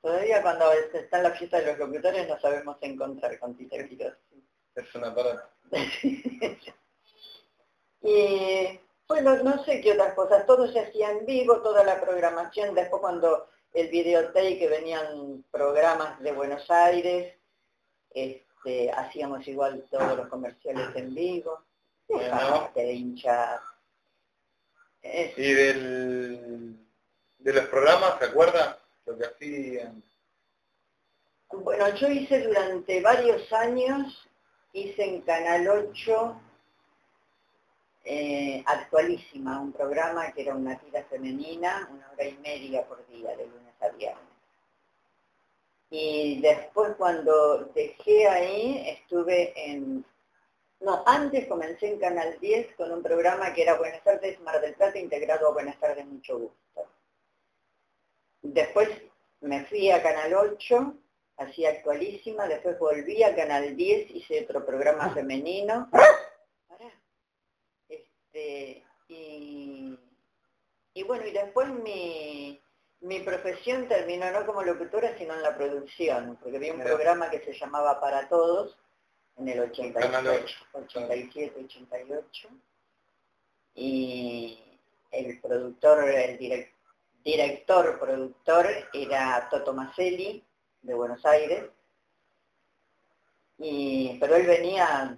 Todavía 0.00 0.42
cuando 0.42 0.72
está 0.72 1.18
en 1.18 1.22
la 1.22 1.32
fiesta 1.32 1.60
de 1.60 1.66
los 1.66 1.78
locutores 1.78 2.26
no 2.26 2.40
sabemos 2.40 2.78
encontrar 2.80 3.38
con 3.38 3.54
Tita 3.54 3.86
Quirós. 3.86 4.14
Es 4.74 4.94
un 4.94 5.04
aparato. 5.04 5.50
y 8.00 8.80
bueno, 9.06 9.42
no 9.42 9.62
sé 9.64 9.82
qué 9.82 9.92
otras 9.92 10.14
cosas, 10.14 10.46
todo 10.46 10.72
se 10.72 10.80
hacía 10.80 11.10
en 11.10 11.26
vivo, 11.26 11.60
toda 11.60 11.84
la 11.84 12.00
programación, 12.00 12.74
después 12.74 13.02
cuando 13.02 13.50
el 13.74 13.88
videotape 13.88 14.58
que 14.58 14.68
venían 14.68 15.44
programas 15.50 16.18
de 16.20 16.32
Buenos 16.32 16.70
Aires, 16.70 17.34
este, 18.14 18.90
hacíamos 18.92 19.46
igual 19.48 19.84
todos 19.90 20.16
los 20.16 20.28
comerciales 20.28 20.94
en 20.96 21.14
vivo, 21.14 21.60
Bueno. 22.08 22.24
dejate 22.24 22.80
de 22.82 22.92
hinchar. 22.92 23.60
Es- 25.02 25.36
¿Y 25.38 25.52
del, 25.52 26.76
de 27.38 27.52
los 27.52 27.64
programas, 27.66 28.18
se 28.18 28.26
acuerda? 28.26 28.78
Lo 29.06 29.18
que 29.18 29.24
hacían. 29.26 30.02
Bueno, 31.50 31.94
yo 31.96 32.08
hice 32.08 32.40
durante 32.46 33.00
varios 33.02 33.52
años, 33.52 34.28
hice 34.72 35.04
en 35.04 35.20
Canal 35.22 35.68
8 35.68 36.40
eh, 38.04 38.62
Actualísima, 38.66 39.60
un 39.60 39.72
programa 39.72 40.32
que 40.32 40.42
era 40.42 40.54
una 40.54 40.78
tira 40.78 41.04
femenina, 41.04 41.88
una 41.92 42.10
hora 42.10 42.24
y 42.24 42.36
media 42.38 42.84
por 42.86 43.06
día, 43.08 43.36
de 43.36 43.46
lunes 43.46 43.74
a 43.80 43.88
viernes. 43.90 44.31
Y 45.94 46.40
después 46.40 46.94
cuando 46.96 47.66
dejé 47.74 48.26
ahí, 48.26 48.82
estuve 48.88 49.52
en... 49.54 50.02
No, 50.80 51.02
antes 51.04 51.46
comencé 51.46 51.86
en 51.86 51.98
Canal 51.98 52.38
10 52.40 52.76
con 52.76 52.90
un 52.92 53.02
programa 53.02 53.52
que 53.52 53.60
era 53.60 53.76
Buenas 53.76 54.02
tardes 54.02 54.40
Mar 54.40 54.58
del 54.62 54.74
Plata 54.74 54.98
integrado 54.98 55.48
a 55.48 55.52
Buenas 55.52 55.78
tardes 55.78 56.06
Mucho 56.06 56.38
Gusto. 56.38 56.88
Después 58.40 58.88
me 59.42 59.66
fui 59.66 59.90
a 59.90 60.02
Canal 60.02 60.32
8 60.32 60.94
hacía 61.36 61.68
actualísima, 61.68 62.48
después 62.48 62.78
volví 62.78 63.22
a 63.22 63.36
Canal 63.36 63.76
10, 63.76 64.12
hice 64.12 64.44
otro 64.44 64.64
programa 64.64 65.12
femenino. 65.12 65.90
Pará. 66.68 66.90
Este, 67.90 68.82
y, 69.08 69.98
y 70.94 71.02
bueno, 71.02 71.26
y 71.26 71.32
después 71.32 71.68
mi, 71.68 72.61
mi 73.02 73.20
profesión 73.20 73.88
terminó 73.88 74.30
no 74.30 74.46
como 74.46 74.62
locutora, 74.62 75.16
sino 75.18 75.34
en 75.34 75.42
la 75.42 75.56
producción, 75.56 76.38
porque 76.40 76.56
había 76.56 76.72
un 76.74 76.80
programa 76.82 77.30
que 77.30 77.40
se 77.44 77.52
llamaba 77.52 78.00
Para 78.00 78.28
Todos, 78.28 78.76
en 79.38 79.48
el 79.48 79.72
Canal 79.92 80.28
86, 80.28 80.56
8, 80.72 80.98
87, 81.00 81.60
88, 81.64 82.48
y 83.74 84.62
el 85.10 85.40
productor, 85.40 86.08
el 86.08 86.38
direc- 86.38 86.70
director, 87.24 87.98
productor 87.98 88.66
era 88.92 89.48
Toto 89.50 89.72
Maselli, 89.72 90.44
de 90.82 90.94
Buenos 90.94 91.24
Aires, 91.24 91.64
y, 93.58 94.18
pero 94.20 94.36
él 94.36 94.46
venía 94.46 95.16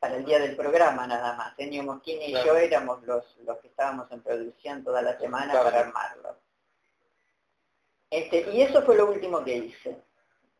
para 0.00 0.16
el 0.16 0.24
día 0.24 0.38
del 0.40 0.56
programa 0.56 1.06
nada 1.06 1.34
más. 1.34 1.54
Ennio 1.58 1.82
Moschini 1.84 2.26
y 2.26 2.32
yo 2.32 2.56
éramos 2.56 3.02
los, 3.04 3.24
los 3.44 3.58
que 3.58 3.68
estábamos 3.68 4.10
en 4.12 4.20
producción 4.22 4.84
toda 4.84 5.02
la 5.02 5.18
semana 5.18 5.52
Claro. 5.52 5.64
para 5.70 5.80
armarlo. 5.80 6.36
Este, 8.10 8.50
y 8.52 8.62
eso 8.62 8.82
fue 8.82 8.96
lo 8.96 9.10
último 9.10 9.44
que 9.44 9.56
hice. 9.56 10.02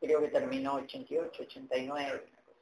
Creo 0.00 0.20
que 0.20 0.28
terminó 0.28 0.74
88, 0.74 1.42
89. 1.42 2.24
una 2.30 2.42
cosa 2.42 2.58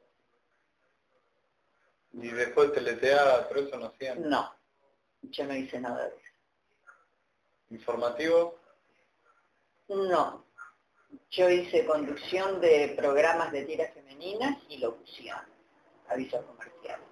Y 2.12 2.28
después 2.28 2.72
teleteatro, 2.72 3.60
eso 3.60 3.78
no 3.78 3.86
hacían. 3.86 4.28
No, 4.28 4.54
yo 5.22 5.44
no 5.44 5.54
hice 5.56 5.80
nada 5.80 6.04
de 6.04 6.08
eso. 6.08 6.26
Informativo, 7.70 8.58
No, 9.88 10.44
yo 11.30 11.50
hice 11.50 11.84
conducción 11.84 12.60
de 12.60 12.94
programas 12.96 13.50
de 13.52 13.64
tiras 13.64 13.92
femeninas 13.92 14.56
y 14.68 14.78
locución, 14.78 15.38
avisos 16.08 16.44
comerciales. 16.44 17.06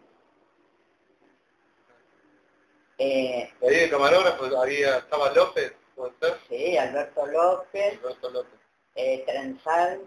Eh, 2.99 3.52
ahí 3.62 3.76
de 3.76 3.90
camarógrafo 3.90 4.45
había, 4.61 4.99
estaba 4.99 5.33
López, 5.33 5.73
puede 5.96 6.12
sí, 6.48 6.76
Alberto 6.76 7.26
López, 7.26 7.98
Alberto 7.98 8.30
López. 8.30 8.60
eh, 8.94 9.24
Trenzal, 9.26 10.06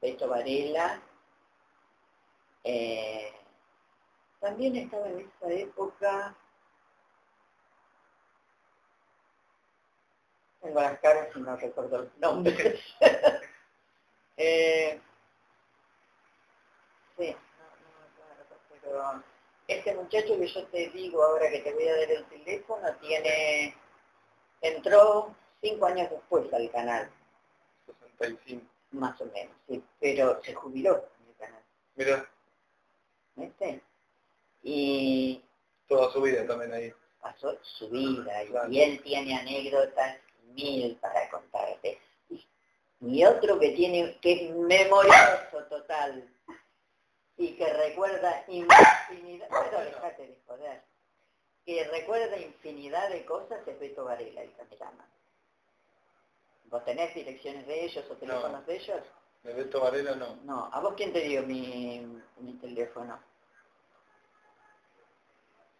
Beto 0.00 0.26
Varela. 0.28 1.02
eh, 2.64 3.32
también 4.40 4.76
estaba 4.76 5.08
en 5.08 5.20
esa 5.20 5.52
época, 5.52 6.34
tengo 10.60 10.80
las 10.80 10.98
caras 11.00 11.28
y 11.34 11.40
no 11.40 11.56
recuerdo 11.56 11.98
los 12.02 12.18
nombres. 12.18 12.80
Eh, 14.38 15.00
Sí, 17.16 17.30
no, 17.58 17.64
no 17.64 17.98
me 17.98 18.06
acuerdo, 18.06 18.56
pero 18.82 19.22
este 19.68 19.94
muchacho 19.94 20.38
que 20.38 20.46
yo 20.46 20.66
te 20.68 20.88
digo 20.90 21.22
ahora 21.22 21.50
que 21.50 21.60
te 21.60 21.72
voy 21.74 21.88
a 21.88 21.96
dar 21.96 22.10
el 22.10 22.24
teléfono 22.26 22.94
tiene, 23.00 23.74
entró 24.68 25.34
cinco 25.60 25.86
años 25.86 26.10
después 26.10 26.52
al 26.52 26.70
canal. 26.70 27.10
65. 28.18 28.64
Más 28.92 29.20
o 29.20 29.26
menos, 29.26 29.54
sí, 29.68 29.82
pero 30.00 30.40
se 30.42 30.54
jubiló 30.54 30.96
en 30.96 31.28
el 31.28 31.36
canal. 31.36 31.62
Mira, 31.96 32.30
¿Viste? 33.34 33.82
Y 34.62 35.42
toda 35.88 36.10
su 36.12 36.22
vida 36.22 36.46
también 36.46 36.72
ahí. 36.72 36.92
pasó 37.20 37.56
su 37.62 37.88
vida 37.90 38.44
y, 38.44 38.48
Claro. 38.48 38.70
y 38.72 38.80
él 38.80 39.02
tiene 39.02 39.34
anécdotas 39.38 40.16
mil 40.54 40.96
para 40.96 41.28
contarte. 41.30 42.00
Y, 43.00 43.24
otro 43.24 43.58
que 43.58 43.70
tiene, 43.72 44.16
que 44.22 44.32
es 44.46 44.54
memorioso 44.56 45.64
total 45.68 46.26
y 47.36 47.52
que 47.54 47.70
recuerda 47.74 48.42
infinidad, 48.48 49.48
pero 49.50 49.78
que 51.66 51.84
recuerda 51.88 52.38
infinidad 52.38 53.10
de 53.10 53.24
cosas 53.26 53.58
es 53.66 53.78
Beto 53.80 54.04
Varela, 54.04 54.40
el 54.42 54.52
cameraman. 54.54 55.06
¿Vos 56.66 56.84
tenés 56.84 57.12
direcciones 57.14 57.66
de 57.66 57.84
ellos 57.84 58.04
o 58.08 58.14
teléfonos 58.14 58.64
de 58.66 58.76
ellos? 58.76 59.00
De 59.42 59.52
Beto 59.52 59.80
Varela 59.80 60.14
no. 60.14 60.36
No, 60.44 60.70
¿a 60.72 60.80
vos 60.80 60.94
quién 60.96 61.12
te 61.12 61.20
dio 61.20 61.42
mi, 61.42 62.06
mi 62.38 62.52
teléfono? 62.54 63.18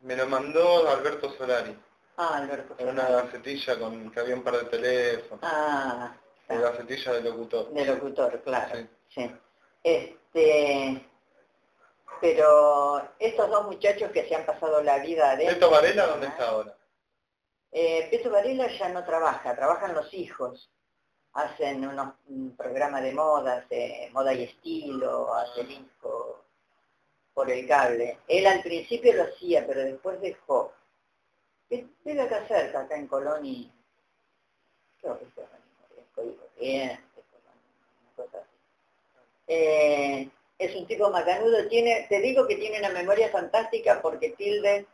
Me 0.00 0.16
lo 0.16 0.26
mandó 0.26 0.88
Alberto 0.88 1.30
Solari. 1.32 1.76
Ah, 2.16 2.36
Alberto. 2.36 2.74
En 2.78 2.88
una 2.88 3.08
gacetilla 3.08 3.78
con 3.78 4.10
que 4.10 4.20
había 4.20 4.34
un 4.34 4.42
par 4.42 4.56
de 4.58 4.64
teléfonos. 4.64 5.40
Ah, 5.42 6.16
De 6.48 6.54
está. 6.56 6.70
gacetilla 6.70 7.12
de 7.14 7.22
locutor. 7.22 7.70
de 7.70 7.84
locutor, 7.86 8.42
claro. 8.42 8.76
Sí. 8.76 8.86
Sí. 9.08 9.36
Este, 9.82 11.08
pero 12.20 13.02
estos 13.18 13.50
dos 13.50 13.66
muchachos 13.66 14.10
que 14.10 14.26
se 14.28 14.34
han 14.34 14.46
pasado 14.46 14.82
la 14.82 14.98
vida 14.98 15.36
de 15.36 15.46
¿Beto 15.46 15.70
Varela 15.70 16.06
dónde 16.06 16.26
está 16.26 16.48
ahora? 16.48 16.76
Eh, 17.72 18.08
Beto 18.10 18.30
Varela 18.30 18.68
ya 18.68 18.88
no 18.88 19.04
trabaja, 19.04 19.54
trabajan 19.54 19.94
los 19.94 20.12
hijos. 20.14 20.70
Hacen 21.34 21.86
unos 21.86 22.14
un 22.28 22.56
programa 22.56 23.00
de 23.02 23.12
moda, 23.12 23.58
hace 23.58 24.08
moda 24.12 24.32
y 24.32 24.44
estilo, 24.44 25.34
hace 25.34 25.64
disco 25.64 26.42
por 27.34 27.50
el 27.50 27.68
cable. 27.68 28.18
Él 28.26 28.46
al 28.46 28.62
principio 28.62 29.12
lo 29.12 29.24
hacía, 29.24 29.66
pero 29.66 29.80
después 29.82 30.18
dejó. 30.22 30.72
Vi- 31.68 31.86
Vive 32.04 32.22
acá 32.22 32.46
cerca, 32.48 32.80
acá 32.80 32.96
en 32.96 33.06
Colón 33.06 33.44
y 33.44 33.70
creo 35.00 35.18
que 35.18 35.26
es 35.26 35.30
Colón, 35.34 35.50
una 36.56 38.12
cosa 38.16 38.38
así. 38.38 38.48
Eh, 39.48 40.30
es 40.58 40.74
un 40.74 40.86
tipo 40.86 41.10
macanudo, 41.10 41.68
tiene, 41.68 42.06
te 42.08 42.20
digo 42.20 42.46
que 42.46 42.56
tiene 42.56 42.78
una 42.78 42.90
memoria 42.90 43.28
fantástica 43.30 44.00
porque 44.00 44.30
Tilde 44.30 44.86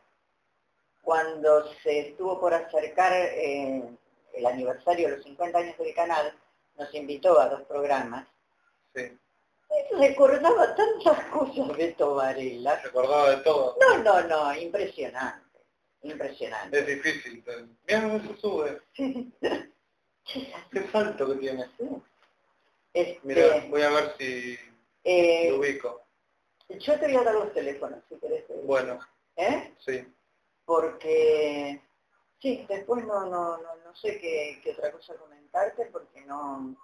cuando 1.02 1.73
se 1.83 2.09
estuvo 2.09 2.40
por 2.40 2.54
acercar 2.54 3.12
eh, 3.12 3.83
el 4.35 4.47
aniversario 4.47 5.09
de 5.09 5.16
los 5.16 5.25
50 5.25 5.59
años 5.59 5.78
del 5.78 5.95
canal, 5.95 6.33
nos 6.78 6.95
invitó 6.95 7.38
a 7.40 7.49
dos 7.49 7.62
programas. 7.62 8.26
Sí. 8.95 9.19
Recordaba 9.99 10.75
tantas 10.75 11.25
cosas 11.26 11.76
de 11.76 11.95
Varela. 11.99 12.81
Se 12.81 12.88
acordaba 12.88 13.31
de 13.31 13.37
todo. 13.38 13.76
No, 13.81 13.99
no, 13.99 14.23
no, 14.28 14.54
impresionante, 14.54 15.61
impresionante. 16.02 16.78
Es 16.78 16.87
difícil. 16.87 17.45
Mira 17.87 18.02
cómo 18.02 18.21
se 18.21 18.40
sube. 18.40 18.81
Qué 20.71 20.88
salto 20.92 21.33
que 21.33 21.35
tiene. 21.37 21.69
Este, 22.95 23.21
Mira, 23.23 23.64
voy 23.69 23.83
a 23.83 23.90
ver 23.90 24.14
si 24.19 24.57
eh, 25.04 25.50
lo 25.50 25.59
ubico. 25.59 26.04
yo 26.68 26.99
te 26.99 27.06
voy 27.06 27.16
a 27.16 27.23
dar 27.23 27.35
los 27.35 27.52
teléfonos, 27.52 28.00
si 28.09 28.16
querés. 28.16 28.44
Bueno, 28.64 28.99
¿Eh? 29.37 29.75
sí. 29.78 30.06
Porque, 30.64 31.80
sí, 32.41 32.65
después 32.69 33.04
no, 33.04 33.26
no, 33.26 33.58
no, 33.58 33.76
no 33.84 33.97
sé 33.97 34.19
qué, 34.21 34.60
qué 34.62 34.73
otra 34.73 34.93
cosa 34.93 35.15
comentarte 35.15 35.86
porque 35.86 36.21
no... 36.23 36.76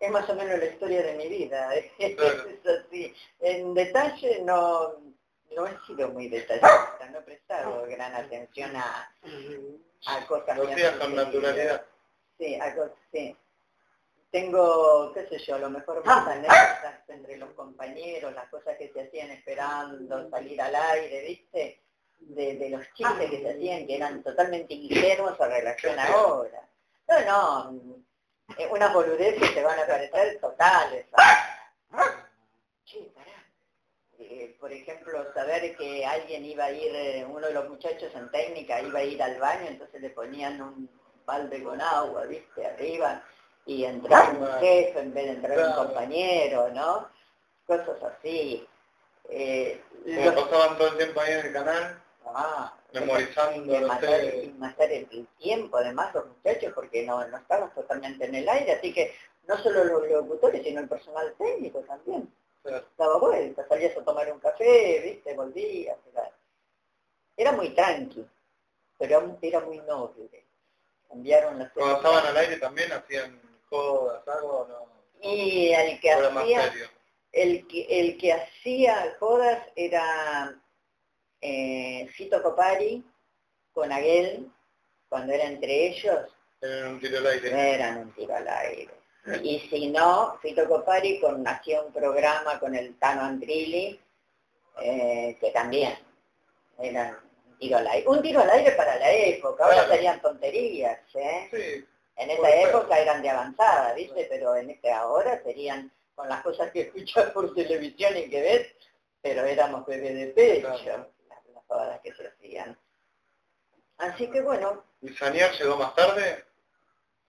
Es 0.00 0.10
más 0.10 0.28
o 0.28 0.34
menos 0.34 0.58
la 0.58 0.66
historia 0.66 1.02
de 1.02 1.16
mi 1.16 1.28
vida. 1.28 1.70
Claro. 2.16 2.48
Es 2.48 2.66
así. 2.66 3.14
En 3.40 3.74
detalle 3.74 4.42
no, 4.42 4.96
no 5.54 5.66
he 5.66 5.78
sido 5.86 6.08
muy 6.08 6.28
detallista, 6.28 7.08
no 7.10 7.18
he 7.18 7.22
prestado 7.22 7.86
gran 7.86 8.14
atención 8.14 8.74
a, 8.76 9.10
a 10.06 10.26
cosas 10.26 10.56
Lo 10.58 10.68
hacías 10.68 10.96
con 10.96 11.14
naturalidad. 11.14 11.86
Sí, 12.38 12.56
a 12.56 12.74
cosas, 12.74 12.98
sí. 13.12 13.36
Tengo, 14.34 15.12
qué 15.12 15.28
sé 15.28 15.38
yo, 15.38 15.54
a 15.54 15.58
lo 15.60 15.70
mejor 15.70 16.04
más 16.04 16.26
anécdotas 16.26 17.08
entre 17.08 17.36
los 17.36 17.52
compañeros, 17.52 18.34
las 18.34 18.48
cosas 18.48 18.76
que 18.76 18.88
se 18.92 19.02
hacían 19.02 19.30
esperando 19.30 20.28
salir 20.28 20.60
al 20.60 20.74
aire, 20.74 21.22
¿viste? 21.22 21.80
De, 22.18 22.56
de 22.56 22.70
los 22.70 22.84
chistes 22.94 23.30
que 23.30 23.42
se 23.42 23.50
hacían 23.50 23.86
que 23.86 23.94
eran 23.94 24.24
totalmente 24.24 24.74
ingenuos 24.74 25.40
a 25.40 25.46
relación 25.46 25.96
ahora. 26.00 26.68
No, 27.06 27.20
no, 27.20 27.96
eh, 28.58 28.68
unas 28.72 28.92
boludeces 28.92 29.40
que 29.40 29.54
te 29.54 29.62
van 29.62 29.78
a 29.78 29.86
parecer 29.86 30.40
totales. 30.40 31.06
Sí, 32.84 33.12
pará. 33.14 33.46
Eh, 34.18 34.56
por 34.58 34.72
ejemplo, 34.72 35.32
saber 35.32 35.76
que 35.76 36.04
alguien 36.04 36.44
iba 36.44 36.64
a 36.64 36.72
ir, 36.72 36.92
eh, 36.92 37.24
uno 37.24 37.46
de 37.46 37.52
los 37.52 37.68
muchachos 37.68 38.12
en 38.16 38.28
técnica 38.32 38.82
iba 38.82 38.98
a 38.98 39.04
ir 39.04 39.22
al 39.22 39.38
baño, 39.38 39.68
entonces 39.68 40.00
le 40.00 40.10
ponían 40.10 40.60
un 40.60 40.90
balde 41.24 41.62
con 41.62 41.80
agua, 41.80 42.24
viste, 42.24 42.66
arriba, 42.66 43.22
y 43.66 43.84
entraba 43.84 44.30
un 44.30 44.46
jefe 44.60 44.98
en 45.00 45.14
vez 45.14 45.24
de 45.24 45.30
entrar 45.32 45.58
un 45.58 45.64
Claro. 45.64 45.84
compañero, 45.84 46.68
¿no? 46.70 47.08
Cosas 47.66 48.02
así. 48.02 48.66
Eh, 49.28 49.80
los- 50.04 50.34
pasaban 50.34 50.76
todo 50.76 50.88
el 50.88 50.96
tiempo 50.98 51.20
ahí 51.20 51.32
en 51.32 51.46
el 51.46 51.52
canal, 51.52 52.02
ah, 52.26 52.74
memorizando 52.92 53.72
los 53.80 53.88
matar, 53.88 54.22
y 54.34 54.48
matar 54.58 54.92
el 54.92 55.26
tiempo 55.38 55.78
además 55.78 56.14
los 56.14 56.26
muchachos 56.26 56.72
porque 56.74 57.04
no, 57.06 57.26
no 57.26 57.36
estaban 57.38 57.72
totalmente 57.74 58.26
en 58.26 58.34
el 58.34 58.48
aire, 58.48 58.72
así 58.72 58.92
que 58.92 59.14
no 59.46 59.56
solo 59.58 59.84
los 59.84 60.08
locutores, 60.10 60.62
sino 60.62 60.80
el 60.80 60.88
personal 60.88 61.34
técnico 61.38 61.80
también. 61.80 62.30
Claro. 62.62 62.84
Daba 62.96 63.18
vuelta, 63.18 63.66
salías 63.68 63.96
a 63.96 64.04
tomar 64.04 64.30
un 64.32 64.40
café, 64.40 65.00
viste, 65.04 65.34
volvías. 65.34 65.96
Era, 66.12 66.30
era 67.36 67.52
muy 67.52 67.70
tranqui, 67.70 68.26
pero 68.98 69.36
era 69.42 69.60
muy 69.60 69.78
noble. 69.80 70.44
Cambiaron 71.08 71.58
las 71.58 71.72
Cuando 71.72 71.96
estaban 71.96 72.26
al 72.26 72.36
aire 72.36 72.56
también 72.58 72.92
hacían 72.92 73.40
jodas, 73.76 74.28
algo 74.28 74.48
o 74.58 74.68
no. 74.68 74.94
Y 75.22 75.72
el 75.72 76.00
que 76.00 76.10
hacía, 76.12 76.72
el 77.32 77.66
que, 77.66 77.86
el 77.88 78.18
que 78.18 78.32
hacía 78.32 79.16
jodas 79.18 79.58
era 79.74 80.54
eh, 81.40 82.08
Fito 82.14 82.42
Copari 82.42 83.02
con 83.72 83.90
Aguel, 83.92 84.50
cuando 85.08 85.32
era 85.32 85.44
entre 85.44 85.86
ellos, 85.88 86.30
Tenían 86.60 86.94
un 86.94 87.00
tiro 87.00 87.18
al 87.18 87.26
aire. 87.26 87.74
eran 87.74 87.98
un 87.98 88.12
tiro 88.14 88.34
al 88.34 88.48
aire. 88.48 88.90
Y 89.42 89.58
si 89.70 89.88
no, 89.88 90.38
Fito 90.42 90.66
Copari 90.68 91.18
con, 91.20 91.46
hacía 91.48 91.82
un 91.82 91.92
programa 91.92 92.58
con 92.60 92.74
el 92.74 92.98
Tano 92.98 93.22
Andrilli, 93.22 93.98
eh, 94.82 95.36
que 95.40 95.50
también 95.50 95.94
eran 96.78 97.16
un 97.46 97.58
tiro 97.58 97.78
al 97.78 97.86
aire. 97.86 98.08
Un 98.08 98.20
tiro 98.22 98.40
al 98.40 98.50
aire 98.50 98.72
para 98.72 98.96
la 98.98 99.10
época, 99.12 99.64
ahora 99.64 99.76
Claro. 99.76 99.92
serían 99.94 100.20
tonterías, 100.20 100.98
¿eh? 101.14 101.48
Sí, 101.50 101.84
En 102.16 102.30
esa 102.30 102.50
época 102.68 102.98
eran 102.98 103.22
de 103.22 103.30
avanzada, 103.30 103.92
¿viste? 103.94 104.26
Pero 104.30 104.54
en 104.56 104.70
este 104.70 104.92
ahora 104.92 105.42
serían 105.42 105.90
con 106.14 106.28
las 106.28 106.42
cosas 106.42 106.70
que 106.70 106.80
escuchas 106.82 107.30
por 107.30 107.54
televisión 107.54 108.16
y 108.16 108.28
que 108.30 108.40
ves, 108.40 108.74
pero 109.20 109.44
éramos 109.44 109.84
bebé 109.86 110.14
de 110.14 110.26
pecho, 110.28 110.68
Claro. 110.82 111.10
las, 111.28 111.64
pavadas 111.64 112.00
que 112.00 112.12
se 112.14 112.26
hacían. 112.28 112.78
Así 113.98 114.30
que 114.30 114.40
bueno, 114.42 114.84
¿Y 115.00 115.08
Sanier 115.10 115.52
llegó 115.52 115.76
más 115.76 115.94
tarde? 115.94 116.44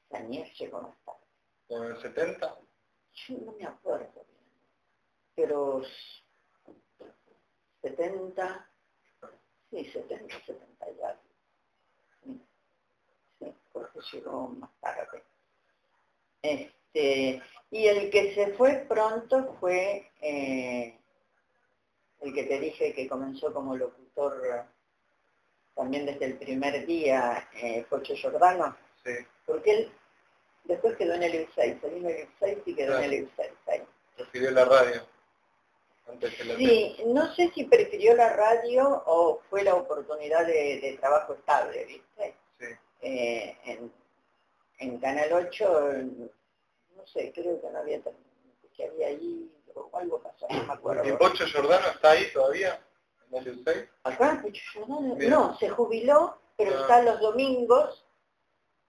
Daniel 0.09 0.51
llegó 0.53 0.81
más 0.81 0.95
tarde. 1.05 1.19
¿Con 1.67 1.85
el 1.87 2.01
70? 2.01 2.55
Yo 3.13 3.37
no 3.45 3.51
me 3.53 3.65
acuerdo 3.65 4.25
bien, 4.27 4.51
pero 5.35 5.81
70, 7.81 8.69
sí, 9.69 9.85
70, 9.85 10.35
70 10.45 10.89
y 10.89 11.01
algo. 11.01 11.21
Sí, 13.39 13.53
porque 13.73 13.99
llegó 14.13 14.47
más 14.49 14.69
tarde. 14.81 15.23
Este, 16.41 17.41
y 17.71 17.87
el 17.87 18.09
que 18.09 18.33
se 18.35 18.53
fue 18.53 18.85
pronto 18.87 19.55
fue 19.59 20.11
eh, 20.21 20.97
el 22.21 22.33
que 22.33 22.43
te 22.43 22.59
dije 22.59 22.93
que 22.93 23.07
comenzó 23.07 23.51
como 23.53 23.75
locutor 23.75 24.65
también 25.75 26.05
desde 26.05 26.25
el 26.25 26.37
primer 26.37 26.85
día, 26.85 27.49
eh, 27.55 27.85
Pocho 27.89 28.15
Giordano, 28.15 28.77
Sí. 29.03 29.11
porque 29.45 29.71
él 29.71 29.91
después 30.63 30.95
quedó 30.95 31.13
en 31.15 31.23
el 31.23 31.47
U6, 31.47 31.81
se 31.81 31.89
vino 31.89 32.09
el 32.09 32.27
U6 32.39 32.61
y 32.65 32.75
quedó 32.75 32.97
en 32.99 33.03
el 33.13 33.27
U6 33.27 33.51
ahí. 33.67 33.83
Prefirió 34.15 34.51
la 34.51 34.65
radio. 34.65 35.05
Antes 36.07 36.33
que 36.35 36.43
la. 36.45 36.55
Sí, 36.55 36.97
no 37.07 37.33
sé 37.35 37.51
si 37.53 37.65
prefirió 37.65 38.15
la 38.15 38.29
radio 38.35 39.03
o 39.07 39.41
fue 39.49 39.63
la 39.63 39.75
oportunidad 39.75 40.45
de, 40.45 40.79
de 40.79 40.97
trabajo 40.99 41.33
estable, 41.33 41.83
¿viste? 41.85 42.34
Eh, 43.07 43.55
en, 43.65 43.93
en 44.79 44.97
Canal 44.99 45.31
8, 45.31 45.91
no 46.95 47.05
sé, 47.05 47.31
creo 47.35 47.61
que 47.61 47.69
no 47.69 47.77
había, 47.77 48.01
que 48.75 48.83
había 48.87 49.11
ido, 49.11 49.47
algo, 49.75 49.89
algo 49.93 50.19
pasó, 50.23 50.47
no 50.49 50.63
me 50.63 50.73
acuerdo. 50.73 51.07
¿Y 51.07 51.11
Pocho 51.13 51.45
Giordano 51.45 51.87
está 51.93 52.09
ahí 52.11 52.25
todavía? 52.33 52.81
¿En 53.31 53.47
el 53.47 53.63
U6? 53.63 53.89
¿Acá? 54.05 54.39
Pocho 54.41 54.61
Giordano? 54.73 55.15
Mira. 55.17 55.29
No, 55.29 55.55
se 55.59 55.69
jubiló, 55.69 56.39
pero 56.57 56.71
Ah. 56.75 56.81
está 56.81 57.03
los 57.03 57.19
domingos 57.19 58.03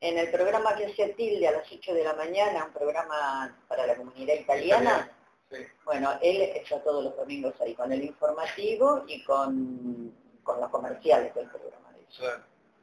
en 0.01 0.17
el 0.17 0.31
programa 0.31 0.75
que 0.77 0.87
hacía 0.87 1.15
Tilde 1.15 1.49
a 1.49 1.53
las 1.53 1.71
8 1.71 1.93
de 1.93 2.05
la 2.05 2.15
mañana, 2.15 2.65
un 2.65 2.73
programa 2.73 3.55
para 3.69 3.87
la 3.87 3.97
comunidad 3.97 4.35
italiana. 4.35 5.11
Sí. 5.51 5.59
Bueno, 5.85 6.19
él 6.23 6.41
está 6.41 6.83
todos 6.83 7.05
los 7.05 7.17
domingos 7.17 7.55
ahí 7.61 7.75
con 7.75 7.93
el 7.93 8.03
informativo 8.03 9.05
y 9.09 9.23
con, 9.25 10.11
con 10.43 10.59
los 10.59 10.71
comerciales 10.71 11.35
del 11.35 11.51
programa. 11.51 11.93
de 11.93 12.07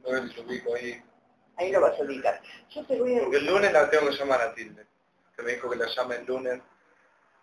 O 0.04 0.12
lo 0.12 0.42
ubico 0.44 0.74
ahí. 0.76 1.02
Ahí 1.56 1.70
lo 1.70 1.80
vas 1.80 1.98
a 1.98 2.02
ubicar. 2.02 2.40
Yo 2.70 2.84
te 2.84 2.98
voy 2.98 3.16
a 3.16 3.20
Porque 3.22 3.36
el 3.38 3.46
lunes 3.46 3.72
la 3.72 3.88
tengo 3.90 4.08
que 4.08 4.16
llamar 4.16 4.40
a 4.42 4.54
Tilde. 4.54 4.86
Que 5.36 5.42
me 5.42 5.52
dijo 5.52 5.70
que 5.70 5.76
la 5.76 5.86
llame 5.86 6.16
el 6.16 6.26
lunes. 6.26 6.60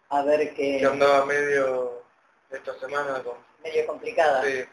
a 0.09 0.21
ver 0.23 0.53
qué 0.53 0.77
Que 0.79 0.85
andaba 0.85 1.25
medio 1.25 2.03
esta 2.49 2.77
semana 2.79 3.21
con, 3.23 3.37
medio 3.63 3.85
complicada. 3.87 4.43
sí, 4.43 4.63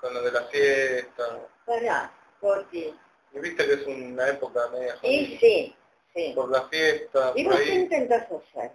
con 0.00 0.12
lo 0.14 0.22
de 0.22 0.32
la 0.32 0.42
fiesta. 0.44 1.40
Pará, 1.64 2.12
Coti. 2.40 2.94
Y 3.34 3.38
viste 3.40 3.64
que 3.66 3.72
es 3.74 3.86
una 3.86 4.28
época 4.28 4.68
media 4.72 4.96
Y 5.02 5.26
jodida. 5.26 5.40
sí, 5.40 5.76
sí. 6.14 6.32
Por 6.34 6.50
la 6.50 6.68
fiesta, 6.68 7.32
¿Y 7.36 7.44
por 7.44 7.52
vos 7.54 7.62
qué 7.62 7.70
ahí. 7.72 7.78
intentás 7.78 8.26
hacer? 8.30 8.72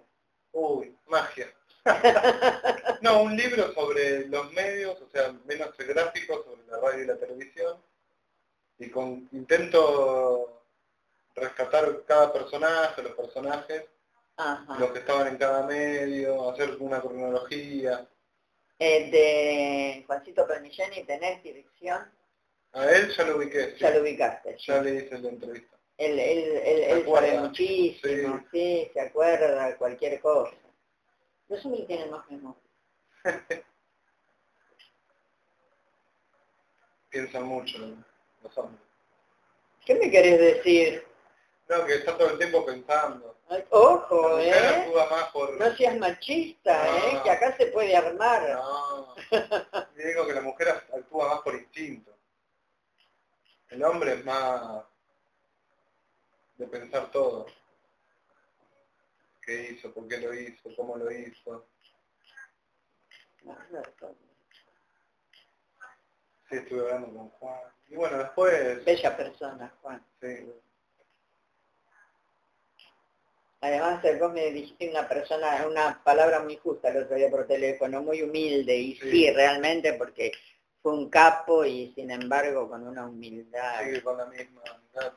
Uy, 0.54 0.98
magia. 1.08 1.54
no, 3.02 3.22
un 3.24 3.36
libro 3.36 3.72
sobre 3.74 4.28
los 4.28 4.52
medios, 4.54 5.00
o 5.02 5.08
sea, 5.14 5.34
menos 5.46 5.70
el 5.78 5.88
gráfico, 5.88 6.44
sobre 6.44 6.62
la 6.70 6.80
radio 6.80 7.04
y 7.04 7.08
la 7.08 7.16
televisión. 7.18 7.78
Y 8.80 8.90
con 8.90 9.28
intento 9.32 10.64
rescatar 11.36 12.04
cada 12.06 12.32
personaje, 12.34 13.02
los 13.04 13.14
personajes, 13.14 13.86
Ajá. 14.38 14.78
los 14.80 14.92
que 14.92 15.00
estaban 15.00 15.28
en 15.28 15.38
cada 15.38 15.66
medio, 15.66 16.50
hacer 16.52 16.76
una 16.80 17.02
cronología. 17.02 18.08
Eh, 18.80 19.10
de 19.10 20.04
Juancito 20.06 20.46
Permilleni, 20.46 21.04
¿tenés 21.04 21.42
dirección? 21.42 22.12
A 22.74 22.86
él 22.92 23.12
ya 23.16 23.24
lo 23.24 23.38
ubiqué, 23.38 23.72
sí. 23.72 23.78
Ya 23.80 23.90
lo 23.92 24.02
ubicaste. 24.02 24.58
sí. 24.60 24.66
ya 24.68 24.82
le 24.82 24.96
hice 24.96 25.18
la 25.18 25.30
entrevista. 25.30 25.76
Él, 25.98 26.20
él, 26.20 26.40
él, 26.64 26.64
¿Se 26.64 26.84
él 26.84 26.90
sabe 26.90 27.02
acuerda? 27.02 27.42
muchísimo, 27.42 28.46
sí. 28.52 28.90
se 28.94 29.02
acuerda 29.02 29.76
cualquier 29.78 30.20
cosa. 30.20 30.56
Tienen 31.88 32.12
más 32.12 32.30
memoria. 32.30 32.62
Piensan 37.10 37.44
mucho 37.44 37.80
los 38.48 38.58
hombres. 38.58 38.82
¿Qué 39.86 39.96
me 39.96 40.10
querés 40.10 40.40
decir? 40.40 41.06
No, 41.70 41.86
que 41.86 41.96
está 41.96 42.18
todo 42.18 42.32
el 42.32 42.38
tiempo 42.38 42.66
pensando. 42.66 43.38
Ay, 43.50 43.64
Ojo, 43.70 44.40
¿eh? 44.40 44.92
más 45.10 45.32
por... 45.32 45.58
No 45.58 45.76
seas 45.76 45.98
machista, 45.98 46.98
¿eh? 46.98 47.22
Que 47.24 47.32
acá 47.32 47.56
se 47.58 47.68
puede 47.68 47.96
armar. 47.96 48.50
No, 48.50 49.16
digo 49.96 50.28
que 50.28 50.34
la 50.34 50.42
mujer 50.42 50.70
actúa 50.70 51.30
más 51.30 51.42
por 51.42 51.56
instinto. 51.56 52.12
El 53.70 53.84
hombre 53.84 54.14
es 54.14 54.26
más 54.26 54.84
de 56.58 56.68
pensar 56.68 57.12
todo. 57.12 57.48
¿Qué 59.42 59.72
hizo? 59.72 59.94
¿Por 59.94 60.08
qué 60.08 60.18
lo 60.18 60.34
hizo? 60.34 60.70
¿Cómo 60.76 60.98
lo 60.98 61.12
hizo? 61.12 61.66
No, 63.44 63.58
no, 63.72 63.82
no. 64.02 64.27
Sí, 66.50 66.56
estuve 66.58 66.82
hablando 66.82 67.14
con 67.14 67.30
Juan. 67.32 67.60
Y 67.90 67.96
bueno, 67.96 68.18
después... 68.20 68.84
Bella 68.86 69.18
persona, 69.18 69.74
Juan. 69.82 70.06
Sí, 70.22 70.50
Además, 73.60 74.04
eh, 74.06 74.18
vos 74.20 74.32
me 74.34 74.52
dijiste 74.52 74.88
una 74.90 75.08
persona, 75.10 75.66
una 75.68 76.02
palabra 76.04 76.42
muy 76.42 76.58
justa 76.58 76.90
el 76.90 77.04
otro 77.04 77.16
día 77.16 77.30
por 77.30 77.48
teléfono, 77.48 78.04
muy 78.04 78.22
humilde, 78.22 78.78
y 78.78 78.96
sí, 78.96 79.10
Sí. 79.12 79.32
realmente 79.32 79.94
porque 79.94 80.32
fue 80.82 80.94
un 80.94 81.10
capo 81.10 81.66
y 81.66 81.92
sin 81.96 82.12
embargo 82.12 82.70
con 82.70 82.88
una 82.88 83.08
humildad. 83.08 83.84
sigue 83.84 84.04
con 84.04 84.18
la 84.18 84.26
misma... 84.28 84.62
edad. 84.94 85.14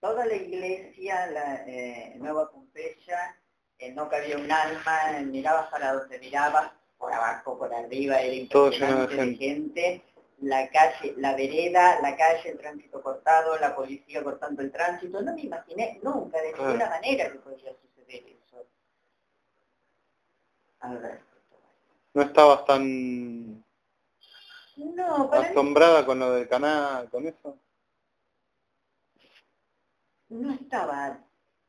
toda 0.00 0.24
la 0.24 0.34
iglesia, 0.34 1.26
la 1.30 1.64
eh, 1.66 2.14
Nueva 2.16 2.48
Pompeya, 2.50 3.36
eh, 3.78 3.92
no 3.92 4.08
cabía 4.08 4.36
un 4.36 4.50
alma, 4.50 5.20
mirabas 5.24 5.68
para 5.68 5.92
donde 5.94 6.18
mirabas, 6.20 6.70
por 6.96 7.12
abajo, 7.12 7.58
por 7.58 7.74
arriba, 7.74 8.20
era 8.20 8.34
impresionante 8.34 9.16
de 9.16 9.34
gente. 9.34 10.04
La 10.42 10.70
calle, 10.70 11.12
la 11.16 11.34
vereda, 11.34 12.00
la 12.00 12.16
calle, 12.16 12.50
el 12.50 12.58
tránsito 12.58 13.02
cortado, 13.02 13.58
la 13.58 13.74
policía 13.74 14.22
cortando 14.22 14.62
el 14.62 14.70
tránsito. 14.70 15.20
No 15.20 15.34
me 15.34 15.42
imaginé 15.42 15.98
nunca, 16.02 16.40
de 16.40 16.52
ninguna 16.52 16.88
manera 16.88 17.30
que 17.30 17.40
podía 17.40 17.74
suceder 17.74 18.24
eso. 18.26 18.64
A 20.80 20.94
ver. 20.94 21.29
No 22.14 22.22
estabas 22.22 22.64
tan 22.64 23.64
No, 24.76 25.30
mí 25.30 25.38
asombrada 25.38 26.04
con 26.04 26.18
lo 26.18 26.32
del 26.32 26.48
canal, 26.48 27.08
con 27.10 27.26
eso. 27.26 27.56
no 30.28 30.52
estaba 30.54 31.18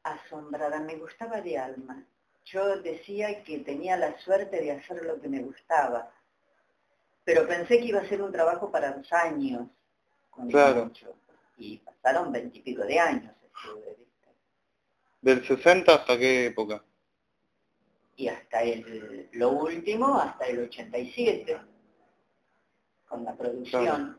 asombrada, 0.04 0.80
me 0.80 0.96
gustaba 0.98 1.42
de 1.42 1.58
alma. 1.58 2.04
Yo 2.46 2.78
decía 2.82 3.44
que 3.44 3.60
tenía 3.60 3.98
la 3.98 4.18
suerte 4.20 4.62
de 4.62 4.72
hacer 4.72 5.04
lo 5.06 5.20
que 5.20 5.28
me 5.30 5.42
gustaba, 5.42 6.12
pero 7.24 7.48
pensé 7.48 7.80
que 7.80 7.86
iba 7.86 8.02
a 8.02 8.08
ser 8.10 8.22
un 8.22 8.32
trabajo 8.32 8.72
para 8.72 8.92
dos 8.94 9.12
años, 9.14 9.68
Claro. 10.50 10.86
mucho. 10.86 11.16
y 11.58 11.78
pasaron 11.78 12.32
veintipico 12.32 12.84
de 12.84 13.00
años. 13.00 13.36
¿Del 15.22 15.46
60 15.46 15.94
hasta 15.94 16.18
qué 16.18 16.48
época? 16.48 16.84
Y 18.16 18.28
hasta 18.28 18.62
el, 18.64 19.30
lo 19.34 19.50
último, 19.52 20.18
hasta 20.20 20.46
el 20.48 20.60
87, 20.64 21.58
con 23.08 23.24
la 23.26 23.34
producción, 23.36 24.18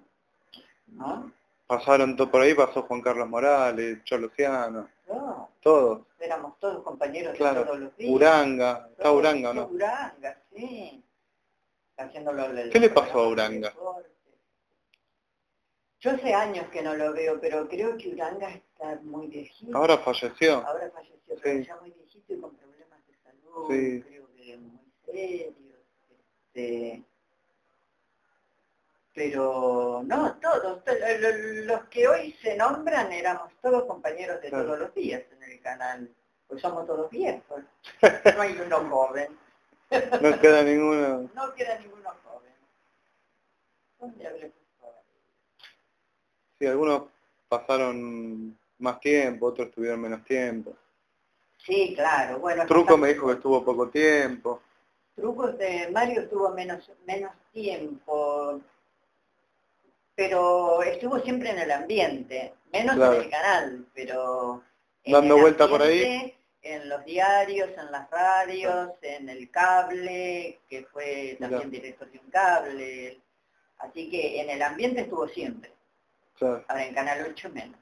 ¿no? 0.88 1.32
Pasaron 1.66 2.16
todo 2.16 2.30
por 2.30 2.42
ahí, 2.42 2.54
pasó 2.54 2.82
Juan 2.82 3.00
Carlos 3.00 3.28
Morales, 3.28 4.02
Cholo 4.04 4.26
Luciano, 4.26 4.88
No, 5.08 5.50
todos. 5.62 6.02
éramos 6.20 6.58
todos 6.58 6.82
compañeros 6.82 7.34
Claro. 7.36 7.60
de 7.60 7.66
todos 7.66 7.78
los 7.80 7.96
días. 7.96 8.10
Uranga, 8.14 8.88
está 8.90 9.12
Uranga, 9.12 9.48
¿o 9.50 9.52
esto, 9.52 9.66
¿no? 9.68 9.74
Uranga, 9.74 10.42
sí. 10.54 11.04
Haciéndolo 11.96 12.46
¿Qué 12.70 12.80
le 12.80 12.90
pasó 12.90 13.20
a 13.20 13.28
Uranga? 13.28 13.72
Yo 16.00 16.10
hace 16.10 16.34
años 16.34 16.66
que 16.68 16.82
no 16.82 16.94
lo 16.94 17.12
veo, 17.12 17.40
pero 17.40 17.68
creo 17.68 17.96
que 17.96 18.08
Uranga 18.10 18.50
está 18.50 18.98
muy 19.02 19.28
viejito. 19.28 19.76
Ahora 19.76 19.98
falleció. 19.98 20.66
Ahora 20.66 20.90
falleció, 20.90 21.16
pero 21.42 21.58
Sí. 21.58 21.64
ya 21.64 21.76
muy 21.76 21.90
viejito 21.92 22.32
y 22.34 22.40
con 22.40 22.56
Sí. 23.68 24.02
creo 24.02 24.26
que 24.36 24.56
muy 24.58 24.80
serios. 25.06 25.54
Este, 26.54 27.02
pero 29.14 30.02
no, 30.06 30.36
todos, 30.40 30.82
to- 30.84 30.92
lo- 30.92 31.18
lo- 31.30 31.64
los 31.66 31.84
que 31.88 32.08
hoy 32.08 32.32
se 32.42 32.56
nombran 32.56 33.12
éramos 33.12 33.52
todos 33.60 33.84
compañeros 33.84 34.40
de 34.40 34.48
Claro. 34.48 34.64
todos 34.66 34.78
los 34.80 34.94
días 34.94 35.22
en 35.32 35.42
el 35.50 35.60
canal, 35.60 36.10
pues 36.48 36.62
somos 36.62 36.86
todos 36.86 37.10
viejos, 37.10 37.62
no 38.38 38.42
hay 38.42 38.52
uno 38.58 38.88
joven, 38.88 39.36
No 40.22 40.40
queda 40.40 40.62
ninguno. 40.62 41.30
no 41.34 41.54
queda 41.54 41.78
ninguno 41.78 42.10
joven. 42.24 42.52
¿Dónde 43.98 44.26
habré? 44.26 44.52
Sí, 46.58 46.66
algunos 46.66 47.02
pasaron 47.48 48.58
más 48.78 48.98
tiempo, 49.00 49.46
otros 49.46 49.70
tuvieron 49.70 50.00
menos 50.00 50.24
tiempo. 50.24 50.74
Sí, 51.64 51.94
claro, 51.94 52.38
bueno. 52.40 52.66
Truco 52.66 52.96
me 52.96 53.08
dijo 53.08 53.26
que 53.28 53.34
estuvo 53.34 53.64
poco 53.64 53.88
tiempo. 53.88 54.60
Trucos 55.14 55.56
de 55.58 55.88
Mario 55.92 56.22
estuvo 56.22 56.48
menos, 56.50 56.90
menos 57.06 57.30
tiempo, 57.52 58.60
pero 60.14 60.82
estuvo 60.82 61.18
siempre 61.20 61.50
en 61.50 61.58
el 61.60 61.70
ambiente, 61.70 62.54
menos 62.72 62.96
Claro. 62.96 63.14
en 63.14 63.22
el 63.22 63.30
canal, 63.30 63.86
pero 63.94 64.62
en 65.04 65.12
Dando 65.12 65.36
el 65.36 65.40
vuelta 65.42 65.68
por 65.68 65.82
ahí. 65.82 66.02
ambiente, 66.02 66.36
En 66.64 66.88
los 66.88 67.04
diarios, 67.04 67.70
en 67.76 67.90
las 67.90 68.08
radios, 68.08 68.90
en 69.02 69.28
el 69.28 69.50
cable, 69.50 70.60
que 70.68 70.84
fue 70.92 71.36
también 71.40 71.70
director 71.72 72.08
de 72.08 72.18
un 72.20 72.30
cable. 72.30 73.20
Así 73.78 74.08
que 74.08 74.40
en 74.40 74.48
el 74.48 74.62
ambiente 74.62 75.00
estuvo 75.00 75.26
siempre, 75.26 75.72
Claro. 76.38 76.64
ahora 76.68 76.84
en 76.86 76.94
Canal 76.94 77.26
8 77.28 77.50
menos. 77.50 77.80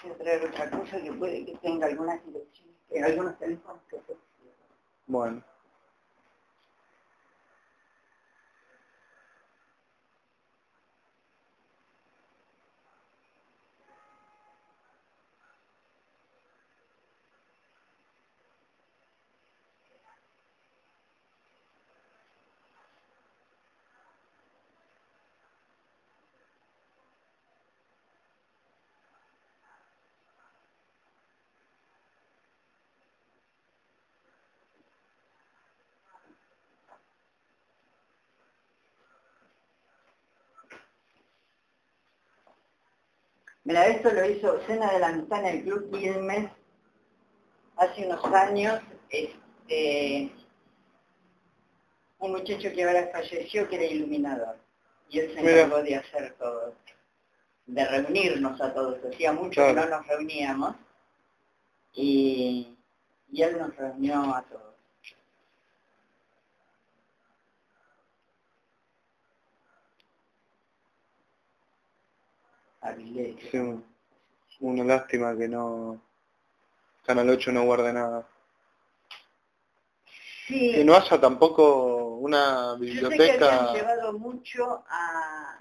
quise 0.00 0.14
traer 0.14 0.44
otra 0.44 0.70
cosa 0.70 1.00
que 1.00 1.12
puede 1.12 1.44
que 1.44 1.56
tenga 1.58 1.86
algunas 1.86 2.24
direcciones, 2.24 2.76
en 2.90 3.04
algunos 3.04 3.38
teléfonos 3.38 3.82
que 3.88 3.96
se 4.00 4.16
Bueno. 5.06 5.42
Mira, 43.64 43.86
esto 43.88 44.10
lo 44.10 44.24
hizo 44.24 44.60
Cena 44.66 44.92
de 44.92 44.98
la 44.98 45.08
Amistad 45.08 45.40
en 45.40 45.46
el 45.46 45.62
Club 45.64 45.90
Quilmes 45.90 46.50
hace 47.76 48.06
unos 48.06 48.24
años. 48.24 48.80
Este, 49.10 50.32
un 52.18 52.32
muchacho 52.32 52.72
que 52.72 52.84
ahora 52.84 53.10
falleció 53.12 53.68
que 53.68 53.76
era 53.76 53.84
iluminador. 53.84 54.56
Y 55.08 55.18
él 55.18 55.34
se 55.34 55.40
encargó 55.40 55.82
de 55.82 55.96
hacer 55.96 56.34
todo, 56.38 56.74
de 57.66 57.84
reunirnos 57.84 58.60
a 58.60 58.72
todos. 58.72 58.98
Hacía 59.04 59.32
mucho 59.32 59.66
que 59.66 59.72
no 59.72 59.86
nos 59.86 60.06
reuníamos. 60.06 60.76
Y, 61.92 62.76
y 63.30 63.42
él 63.42 63.58
nos 63.58 63.76
reunió 63.76 64.34
a 64.34 64.42
todos. 64.42 64.69
Sí, 73.50 73.60
una 74.60 74.84
lástima 74.84 75.36
que 75.36 75.48
no... 75.48 76.00
Canal 77.04 77.30
8 77.30 77.52
no 77.52 77.64
guarde 77.64 77.92
nada. 77.92 78.26
Sí. 80.46 80.72
Que 80.72 80.84
no 80.84 80.94
haya 80.94 81.20
tampoco 81.20 82.16
una 82.16 82.74
biblioteca... 82.74 83.16
Yo 83.16 83.32
sé 83.32 83.38
que 83.38 83.44
habían 83.44 83.74
llevado 83.74 84.12
mucho 84.18 84.84
a, 84.88 85.56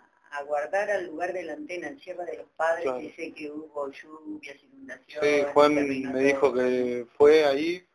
guardar 0.48 0.90
al 0.90 1.08
lugar 1.08 1.34
de 1.34 1.44
la 1.44 1.54
antena 1.54 1.88
en 1.88 2.00
Sierra 2.00 2.24
de 2.24 2.38
los 2.38 2.48
Padres 2.56 3.04
y 3.04 3.10
sé 3.12 3.34
que 3.34 3.52
hubo 3.52 3.92
lluvias, 3.92 4.56
inundaciones... 4.64 5.42
Sí, 5.42 5.46
Juan 5.54 5.76
me 5.76 6.22
dijo 6.22 6.54
que 6.54 7.06
fue 7.18 7.46
ahí 7.46 7.86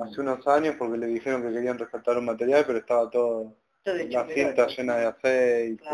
hace 0.00 0.20
unos 0.20 0.46
años 0.46 0.76
porque 0.78 0.98
le 0.98 1.06
dijeron 1.06 1.42
que 1.42 1.52
querían 1.52 1.78
rescatar 1.78 2.18
un 2.18 2.26
material, 2.26 2.64
pero 2.66 2.78
estaba 2.78 3.10
todo, 3.10 3.54
la 3.84 4.26
cinta 4.28 4.66
llena 4.66 4.96
de 4.96 5.06
aceite. 5.06 5.84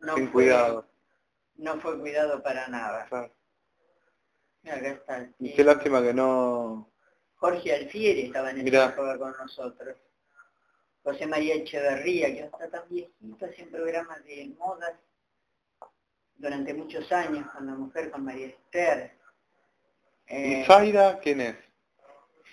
No 0.00 0.14
sin 0.16 0.28
cuidado. 0.28 0.86
No 1.56 1.80
fue 1.80 1.98
cuidado 1.98 2.42
para 2.42 2.68
nada. 2.68 3.08
Y 5.38 5.54
qué 5.54 5.64
lástima 5.64 6.02
que 6.02 6.14
no... 6.14 6.90
Jorge 7.36 7.74
Alfieri 7.74 8.22
estaba 8.22 8.50
en 8.50 8.66
esa 8.66 8.86
época 8.86 9.18
con 9.18 9.32
nosotros. 9.38 9.96
José 11.04 11.26
María 11.26 11.54
Echeverría, 11.54 12.34
que 12.34 12.40
está 12.40 12.68
tan 12.68 12.88
viejito, 12.88 13.46
hacía 13.46 13.64
un 13.64 13.70
programa 13.70 14.18
de 14.20 14.52
modas 14.58 14.94
durante 16.36 16.74
muchos 16.74 17.10
años 17.12 17.50
con 17.52 17.66
la 17.66 17.74
mujer, 17.74 18.10
con 18.10 18.24
María 18.24 18.48
Esther. 18.48 19.12
¿Y 20.28 20.54
eh, 20.54 20.64
Zaida 20.66 21.18
quién 21.20 21.40
es? 21.40 21.56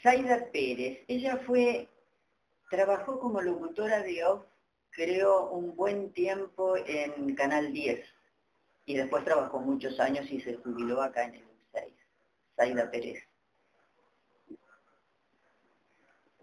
Zaida 0.01 0.45
Pérez. 0.51 1.03
Ella 1.07 1.37
fue, 1.45 1.89
trabajó 2.69 3.19
como 3.19 3.41
locutora 3.41 4.01
de 4.03 4.23
off 4.23 4.45
creo, 4.95 5.49
un 5.49 5.75
buen 5.75 6.11
tiempo 6.13 6.75
en 6.77 7.35
Canal 7.35 7.71
10 7.73 8.05
y 8.85 8.95
después 8.95 9.25
trabajó 9.25 9.59
muchos 9.59 9.99
años 9.99 10.29
y 10.31 10.39
se 10.41 10.55
jubiló 10.55 11.01
acá 11.01 11.25
en 11.25 11.35
el 11.35 11.47
6, 11.73 11.93
Zaida 12.55 12.89
Pérez. 12.89 13.23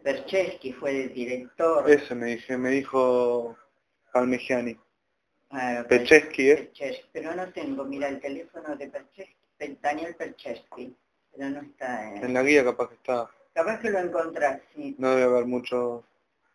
Perchesky 0.02 0.72
fue 0.72 1.04
el 1.04 1.14
director. 1.14 1.88
Ese 1.88 2.14
me, 2.14 2.26
dije, 2.26 2.56
me 2.56 2.70
dijo 2.70 3.56
Palmegiani. 4.12 4.76
Ah, 5.50 5.84
Perchesky, 5.88 6.50
¿eh? 6.50 6.72
pero 7.12 7.34
no 7.34 7.52
tengo, 7.52 7.84
mira, 7.84 8.08
el 8.08 8.20
teléfono 8.20 8.74
de 8.74 8.88
Perchesky, 8.88 9.78
Daniel 9.80 10.16
Perchesky, 10.16 10.96
pero 11.30 11.50
no 11.50 11.60
está 11.60 12.08
en... 12.08 12.24
En 12.24 12.34
la 12.34 12.42
guía 12.42 12.64
capaz 12.64 12.88
que 12.88 12.94
está. 12.96 13.30
Capaz 13.54 13.78
que 13.80 13.90
lo 13.90 13.98
encontrás, 13.98 14.60
sí. 14.74 14.96
No 14.98 15.10
debe 15.10 15.24
haber 15.24 15.46
mucho 15.46 16.04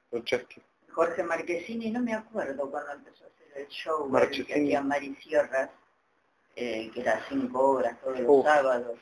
Perchesky. 0.09 0.61
Jorge 0.97 1.21
Marquesini, 1.21 1.91
no 1.91 1.99
me 1.99 2.11
acuerdo 2.11 2.71
cuando 2.71 2.93
empezó 2.93 3.25
a 3.25 3.27
hacer 3.27 3.61
el 3.61 3.67
show, 3.67 4.11
que 4.31 4.51
hacía 4.51 4.81
Mari 4.81 5.13
Sierras, 5.17 5.69
eh, 6.55 6.89
que 6.91 7.01
era 7.01 7.23
cinco 7.29 7.69
horas 7.69 8.01
todos 8.01 8.19
los 8.19 8.43
sábados, 8.43 8.97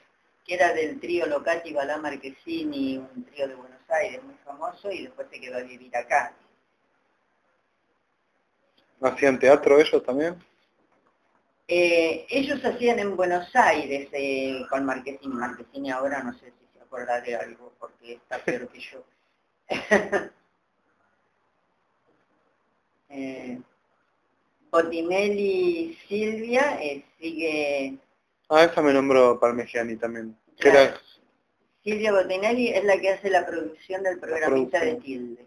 que 0.46 0.56
era 0.56 0.74
del 0.74 1.00
trío 1.00 1.26
Locati 1.26 1.72
Balá 1.72 1.98
Marquesini, 1.98 2.98
un 2.98 3.24
trío 3.24 3.48
de 3.48 3.56
Buenos 3.56 3.80
Aires 3.90 4.22
muy 4.22 4.36
famoso, 4.44 4.92
y 4.92 5.04
después 5.04 5.30
se 5.32 5.40
quedó 5.40 5.58
a 5.58 5.62
vivir 5.62 5.96
acá. 5.96 6.34
¿Hacían 9.00 9.40
teatro 9.40 9.80
ellos 9.80 10.04
también? 10.04 10.36
Eh, 11.66 12.26
ellos 12.30 12.60
hacían 12.66 13.00
en 13.00 13.16
Buenos 13.16 13.56
Aires 13.56 14.10
eh, 14.12 14.66
con 14.70 14.84
Marquesini. 14.84 15.34
Marquesini 15.34 15.92
ahora 15.92 16.22
no 16.24 16.34
sé 16.34 16.48
si 16.48 16.78
se 16.78 16.84
acuerda 16.84 17.22
de 17.22 17.38
algo, 17.38 17.72
porque 17.80 18.16
está 18.16 18.38
peor 18.40 18.68
que 18.68 18.82
yo. 18.82 19.02
eh, 23.16 23.62
Botinelli 24.72 25.98
Silvia 26.08 26.82
eh, 26.82 27.04
sigue... 27.20 27.98
Ah, 28.50 28.64
esa 28.64 28.82
me 28.82 28.94
nombró 28.94 29.40
Parmigiani 29.40 29.96
también. 29.96 30.38
Silvia 31.84 32.12
Botinelli 32.12 32.70
es 32.70 32.84
la 32.84 33.00
que 33.00 33.10
hace 33.12 33.30
la 33.30 33.46
producción 33.46 34.04
del 34.04 34.20
programita 34.20 34.80
de 34.84 34.96
Tilde. 34.96 35.46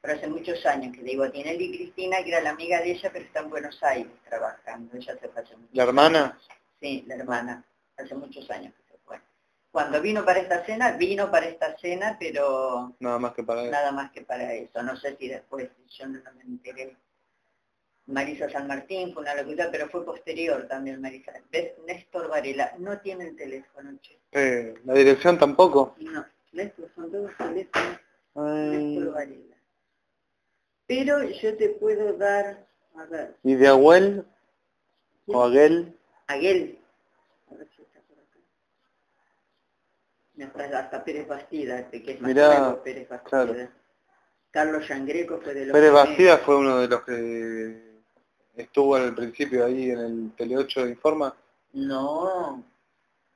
Pero 0.00 0.14
hace 0.14 0.26
muchos 0.26 0.64
años 0.66 0.96
que 0.96 1.02
digo, 1.02 1.24
Botinelli 1.24 1.64
y 1.66 1.76
Cristina, 1.76 2.22
que 2.24 2.30
era 2.30 2.40
la 2.40 2.50
amiga 2.50 2.80
de 2.80 2.92
ella, 2.92 3.10
pero 3.12 3.24
está 3.24 3.40
en 3.40 3.50
Buenos 3.50 3.82
Aires 3.82 4.12
trabajando. 4.28 4.96
Ella 4.96 5.16
se 5.20 5.28
fue 5.28 5.44
¿La 5.72 5.82
hermana? 5.84 6.38
Sí, 6.80 7.04
la 7.06 7.14
hermana. 7.14 7.64
Hace 7.96 8.14
muchos 8.14 8.50
años 8.50 8.72
cuando 9.78 10.02
vino 10.02 10.24
para 10.24 10.40
esta 10.40 10.64
cena, 10.64 10.90
vino 10.96 11.30
para 11.30 11.46
esta 11.46 11.78
cena, 11.78 12.16
pero 12.18 12.96
nada 12.98 13.20
más 13.20 13.32
que 13.32 13.44
para 13.44 13.62
eso. 13.62 13.70
Nada 13.70 13.92
más 13.92 14.10
que 14.10 14.22
para 14.22 14.52
eso. 14.52 14.82
No 14.82 14.96
sé 14.96 15.16
si 15.16 15.28
después, 15.28 15.70
yo 15.90 16.08
no 16.08 16.18
me 16.34 16.42
enteré. 16.42 16.96
Marisa 18.06 18.50
San 18.50 18.66
Martín 18.66 19.14
fue 19.14 19.22
una 19.22 19.36
locura, 19.36 19.68
pero 19.70 19.88
fue 19.88 20.04
posterior 20.04 20.66
también 20.66 21.00
Marisa. 21.00 21.30
¿Ves? 21.52 21.74
Néstor 21.86 22.28
Varela, 22.28 22.74
no 22.78 22.98
tiene 22.98 23.28
el 23.28 23.36
teléfono, 23.36 23.96
che. 24.02 24.18
Eh, 24.32 24.74
¿La 24.84 24.94
dirección 24.94 25.38
tampoco? 25.38 25.94
No, 25.98 26.26
Néstor, 26.50 26.90
son 26.96 27.12
todos 27.12 27.30
teléfonos. 27.36 28.00
Néstor 28.34 29.12
Varela. 29.12 29.56
Pero 30.88 31.22
yo 31.22 31.56
te 31.56 31.68
puedo 31.68 32.14
dar, 32.14 32.66
a 32.96 33.04
ver. 33.04 33.36
¿Y 33.44 33.54
de 33.54 33.68
Aguel? 33.68 34.26
¿O 35.28 35.40
Aguel? 35.40 35.96
Aguel. 36.26 36.80
A 37.52 37.54
ver 37.54 37.68
si 37.76 37.82
hasta 40.74 41.04
Pérez 41.04 41.26
Bastida, 41.26 41.88
que 41.90 41.98
es 41.98 42.20
más 42.20 42.28
Mirá, 42.28 42.82
Pérez 42.82 43.08
Bastida. 43.08 43.70
Carlos 44.50 44.88
Yangreco 44.88 45.40
fue 45.42 45.54
de 45.54 45.66
los 45.66 45.72
Pérez 45.72 45.92
Bastida 45.92 46.38
fue 46.38 46.56
uno 46.56 46.78
de 46.78 46.88
los 46.88 47.02
que 47.02 47.88
estuvo 48.56 48.96
al 48.96 49.14
principio 49.14 49.64
ahí 49.64 49.90
en 49.90 49.98
el 49.98 50.32
Tele 50.36 50.56
8 50.56 50.84
de 50.84 50.90
Informa. 50.90 51.34
No. 51.72 52.64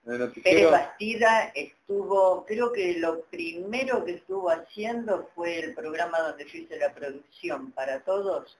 Pérez 0.05 0.71
Bastida 0.71 1.53
estuvo, 1.55 2.45
creo 2.45 2.73
que 2.73 2.99
lo 2.99 3.21
primero 3.27 4.05
que 4.05 4.15
estuvo 4.15 4.51
haciendo 4.51 5.31
fue 5.35 5.61
el 5.61 5.75
programa 5.75 6.19
donde 6.19 6.45
yo 6.45 6.59
hice 6.59 6.77
la 6.79 6.93
producción 6.93 7.71
para 7.73 8.01
todos. 8.01 8.59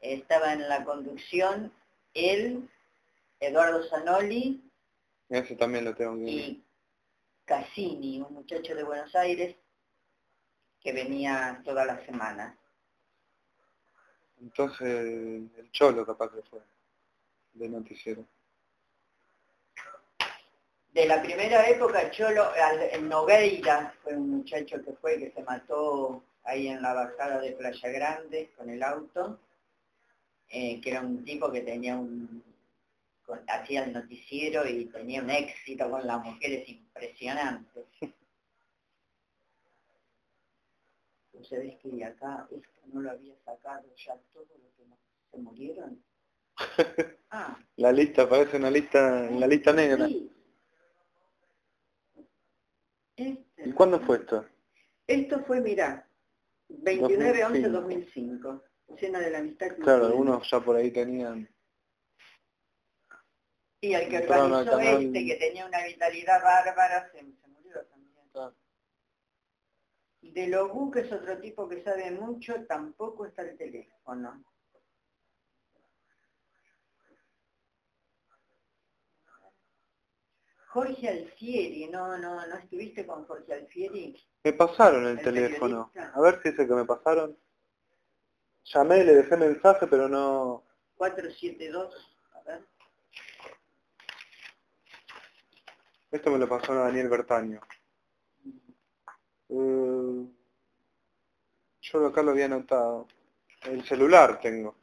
Estaba 0.00 0.52
en 0.52 0.68
la 0.68 0.84
conducción 0.84 1.70
él, 2.14 2.68
Eduardo 3.38 3.84
Zanoli. 3.88 4.60
Ese 5.28 5.54
también 5.54 5.84
lo 5.84 5.94
tengo 5.94 6.16
que 6.24 6.60
Cassini, 7.52 8.18
un 8.18 8.32
muchacho 8.32 8.74
de 8.74 8.82
Buenos 8.82 9.14
Aires 9.14 9.54
que 10.80 10.90
venía 10.90 11.60
toda 11.62 11.84
la 11.84 12.02
semana. 12.06 12.56
Entonces, 14.40 14.88
el 15.58 15.70
Cholo 15.70 16.06
capaz 16.06 16.30
que 16.30 16.40
fue, 16.48 16.60
de 17.52 17.68
noticiero. 17.68 18.24
De 20.94 21.04
la 21.04 21.20
primera 21.20 21.68
época, 21.68 22.10
Cholo, 22.10 22.54
el 22.90 23.06
Nogueira 23.06 23.94
fue 24.02 24.16
un 24.16 24.30
muchacho 24.30 24.82
que 24.82 24.94
fue, 24.94 25.18
que 25.18 25.30
se 25.32 25.42
mató 25.42 26.24
ahí 26.44 26.68
en 26.68 26.80
la 26.80 26.94
bajada 26.94 27.38
de 27.38 27.52
Playa 27.52 27.90
Grande 27.90 28.50
con 28.56 28.70
el 28.70 28.82
auto, 28.82 29.38
eh, 30.48 30.80
que 30.80 30.90
era 30.90 31.02
un 31.02 31.22
tipo 31.22 31.52
que 31.52 31.60
tenía 31.60 31.96
un 31.96 32.41
hacía 33.48 33.84
el 33.84 33.92
noticiero 33.92 34.66
y 34.66 34.86
tenía 34.86 35.22
un 35.22 35.30
éxito 35.30 35.90
con 35.90 36.06
las 36.06 36.22
mujeres 36.22 36.68
impresionante. 36.68 37.86
¿Sabés 41.48 41.76
que 41.80 42.04
acá 42.04 42.46
esto 42.50 42.80
no 42.92 43.00
lo 43.00 43.10
había 43.10 43.34
sacado 43.44 43.84
ya 43.96 44.14
todo 44.32 44.44
lo 44.44 44.70
que 44.76 44.84
se 45.30 45.38
murieron? 45.38 46.02
Ah. 47.34 47.58
La 47.76 47.90
lista 47.90 48.28
parece 48.28 48.58
una 48.58 48.70
lista, 48.70 49.26
en 49.26 49.40
la 49.40 49.46
lista 49.46 49.72
negra. 49.72 50.06
Este, 53.16 53.68
¿Y 53.70 53.72
cuándo 53.72 53.98
fue 54.00 54.18
esto? 54.18 54.44
Esto 55.06 55.42
fue, 55.46 55.62
mirá, 55.62 56.06
29-11-2005, 56.68 58.62
cena 58.98 59.20
de 59.20 59.30
la 59.30 59.38
amistad. 59.38 59.68
Claro, 59.78 60.04
algunos 60.04 60.50
ya 60.50 60.60
por 60.60 60.76
ahí 60.76 60.90
tenían... 60.90 61.48
Y 63.82 63.94
el 63.94 64.08
que 64.08 64.18
organizó 64.18 64.78
este, 64.78 65.26
que 65.26 65.34
tenía 65.34 65.66
una 65.66 65.84
vitalidad 65.84 66.40
bárbara, 66.40 67.10
se, 67.10 67.20
murió 67.24 67.84
también. 67.86 68.54
De 70.22 70.46
Logu, 70.46 70.92
que 70.92 71.00
es 71.00 71.10
otro 71.10 71.36
tipo 71.40 71.68
que 71.68 71.82
sabe 71.82 72.12
mucho, 72.12 72.64
tampoco 72.66 73.26
está 73.26 73.42
el 73.42 73.56
teléfono. 73.58 74.44
Jorge 80.68 81.08
Alfieri, 81.08 81.88
no, 81.88 82.16
no, 82.16 82.46
no 82.46 82.54
estuviste 82.54 83.04
con 83.04 83.26
Jorge 83.26 83.52
Alfieri. 83.52 84.16
Me 84.44 84.52
pasaron 84.52 85.08
el, 85.08 85.20
teléfono. 85.20 85.90
A 86.14 86.20
ver 86.20 86.40
si 86.40 86.50
es 86.50 86.58
el 86.60 86.68
que 86.68 86.74
me 86.74 86.84
pasaron. 86.84 87.36
Llamé, 88.62 89.02
le 89.02 89.14
dejé 89.16 89.36
mensaje, 89.36 89.88
pero 89.88 90.08
no... 90.08 90.62
472, 90.94 92.16
a 92.32 92.42
ver. 92.44 92.64
Esto 96.12 96.30
me 96.30 96.38
lo 96.38 96.46
pasó 96.46 96.72
a 96.72 96.84
Daniel 96.84 97.08
Bertaño. 97.08 97.60
Eh, 99.48 100.26
yo 101.80 102.06
acá 102.06 102.22
lo 102.22 102.32
había 102.32 102.44
anotado. 102.44 103.08
El 103.64 103.82
celular 103.84 104.38
tengo. 104.38 104.76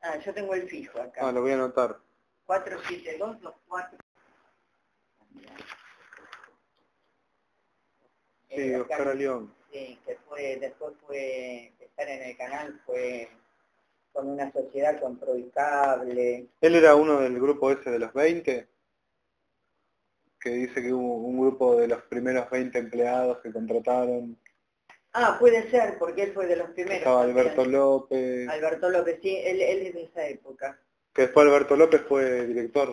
Ah, 0.00 0.18
yo 0.18 0.34
tengo 0.34 0.54
el 0.54 0.68
fijo 0.68 1.00
acá. 1.00 1.28
Ah, 1.28 1.32
lo 1.32 1.42
voy 1.42 1.52
a 1.52 1.54
anotar. 1.54 1.98
472 2.44 3.40
24 3.40 3.98
Sí, 8.48 8.74
Oscar 8.74 9.16
León. 9.16 9.54
Sí, 9.70 9.98
que 10.04 10.16
fue, 10.28 10.56
después 10.56 10.94
fue, 11.06 11.72
estar 11.78 12.08
en 12.08 12.22
el 12.22 12.36
canal 12.36 12.80
fue 12.84 13.28
con 14.12 14.28
una 14.28 14.50
sociedad 14.50 14.98
con 15.00 15.18
Pro 15.18 15.36
y 15.36 15.50
Cable. 15.50 16.48
¿Él 16.60 16.74
era 16.74 16.96
uno 16.96 17.20
del 17.20 17.38
grupo 17.38 17.70
ese 17.70 17.90
de 17.90 17.98
los 17.98 18.12
20? 18.12 18.66
Que 20.46 20.52
dice 20.52 20.80
que 20.80 20.92
hubo 20.92 21.16
un 21.26 21.40
grupo 21.40 21.74
de 21.74 21.88
los 21.88 22.00
primeros 22.02 22.48
20 22.48 22.78
empleados 22.78 23.38
que 23.38 23.52
contrataron. 23.52 24.38
Ah, 25.12 25.38
puede 25.40 25.68
ser, 25.72 25.98
porque 25.98 26.22
él 26.22 26.32
fue 26.34 26.46
de 26.46 26.54
los 26.54 26.70
primeros. 26.70 26.98
Estaba 26.98 27.22
Alberto 27.22 27.64
López. 27.64 28.48
Alberto 28.48 28.88
López, 28.88 29.18
sí, 29.20 29.36
él, 29.44 29.60
él 29.60 29.86
es 29.88 29.94
de 29.94 30.02
esa 30.04 30.24
época. 30.28 30.78
Que 31.12 31.22
después 31.22 31.48
Alberto 31.48 31.74
López 31.74 32.02
fue 32.08 32.46
director 32.46 32.88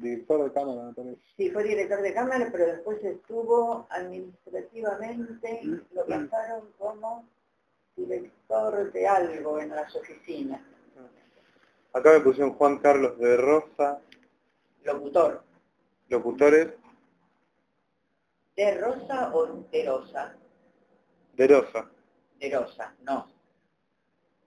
director 0.00 0.42
de 0.42 0.52
cámara, 0.52 0.92
Sí, 1.36 1.48
fue 1.50 1.62
director 1.62 2.02
de 2.02 2.12
cámara, 2.12 2.48
pero 2.50 2.66
después 2.66 3.04
estuvo 3.04 3.86
administrativamente, 3.90 5.60
lo 5.92 6.06
pasaron 6.06 6.64
como 6.76 7.24
director 7.94 8.90
de 8.90 9.06
algo 9.06 9.60
en 9.60 9.68
las 9.68 9.94
oficinas. 9.94 10.60
Acá 11.92 12.14
me 12.14 12.20
pusieron 12.20 12.54
Juan 12.54 12.78
Carlos 12.78 13.16
de 13.16 13.36
Rosa. 13.36 14.00
Locutor. 14.82 15.45
¿Locutores? 16.08 16.68
¿De 18.56 18.80
Rosa 18.80 19.30
o 19.34 19.46
de 19.70 19.86
Rosa? 19.86 20.34
De 21.34 21.48
Rosa. 21.48 21.90
De 22.38 22.50
Rosa, 22.50 22.94
no. 23.02 23.28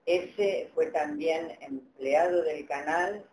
Ese 0.06 0.72
fue 0.74 0.88
también 0.88 1.58
empleado 1.62 2.42
del 2.44 2.68
canal 2.68 3.24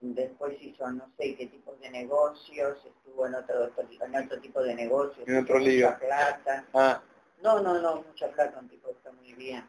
después 0.00 0.56
hizo 0.60 0.90
no 0.90 1.10
sé 1.18 1.36
qué 1.36 1.46
tipo 1.46 1.74
de 1.76 1.90
negocios, 1.90 2.78
estuvo 2.84 3.26
en 3.26 3.34
otro, 3.34 3.70
en 4.00 4.16
otro 4.16 4.40
tipo 4.40 4.62
de 4.62 4.74
negocios, 4.74 5.28
en 5.28 5.38
otro 5.38 5.58
liga. 5.58 5.98
plata. 5.98 6.66
Ah. 6.74 7.02
No, 7.42 7.60
no, 7.60 7.80
no, 7.80 8.02
mucha 8.02 8.28
plata, 8.28 8.58
un 8.58 8.68
tipo 8.68 8.90
está 8.90 9.12
muy 9.12 9.32
bien. 9.34 9.64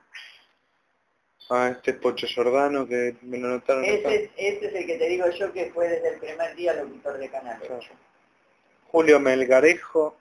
Ah, 1.54 1.68
este 1.68 1.92
es 1.92 1.98
Pocho 1.98 2.28
Giordano 2.28 2.88
que 2.88 3.18
me 3.24 3.38
lo 3.38 3.50
notaron. 3.50 3.84
Ese, 3.84 4.32
es 4.38 4.74
el 4.74 4.86
que 4.86 4.98
te 4.98 5.10
digo 5.10 5.30
yo 5.32 5.52
que 5.52 5.70
fue 5.72 5.90
desde 5.90 6.14
el 6.14 6.20
primer 6.22 6.56
día 6.56 6.74
locutor 6.76 7.18
de 7.18 7.30
Canal 7.30 7.60
Julio 8.86 9.20
Melgarejo. 9.20 10.16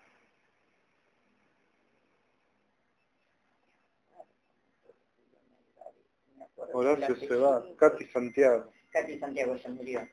Horacio 6.72 7.14
se 7.14 7.36
va, 7.36 7.64
Katy 7.76 8.06
Santiago. 8.06 8.72
Katy 8.90 9.20
Santiago 9.20 9.56
se 9.56 9.68
murió. 9.68 10.08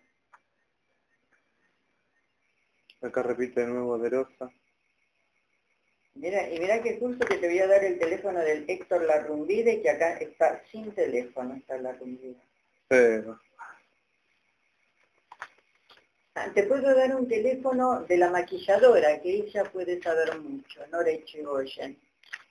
Acá 3.02 3.24
repite 3.24 3.62
de 3.62 3.68
nuevo 3.68 3.98
Derosa. 3.98 4.52
Mira, 6.20 6.50
y 6.52 6.60
mira 6.60 6.82
qué 6.82 6.98
justo 6.98 7.26
que 7.28 7.38
te 7.38 7.48
voy 7.48 7.60
a 7.60 7.68
dar 7.68 7.84
el 7.84 8.00
teléfono 8.00 8.40
del 8.40 8.66
Héctor 8.68 9.04
Larrumbide, 9.04 9.82
que 9.82 9.90
acá 9.90 10.18
está 10.18 10.64
sin 10.72 10.92
teléfono, 10.94 11.56
está 11.56 11.78
Larrumbide. 11.78 12.38
Pero. 12.88 13.40
Ah, 16.34 16.52
te 16.54 16.64
puedo 16.64 16.96
dar 16.96 17.16
un 17.16 17.28
teléfono 17.28 18.02
de 18.02 18.18
la 18.18 18.32
maquilladora, 18.32 19.22
que 19.22 19.30
ella 19.30 19.64
puede 19.66 20.02
saber 20.02 20.40
mucho, 20.40 20.86
Nora 20.88 21.10
Echegoyen. 21.10 22.00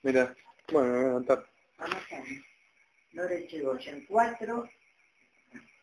Mira, 0.01 0.35
bueno, 0.71 0.93
voy 0.93 1.03
a 1.03 1.07
anotar. 1.09 1.45
Vamos 1.77 2.03
a 2.11 2.23
Nora 3.13 3.35
Echegoyen, 3.35 4.05
4 4.07 4.69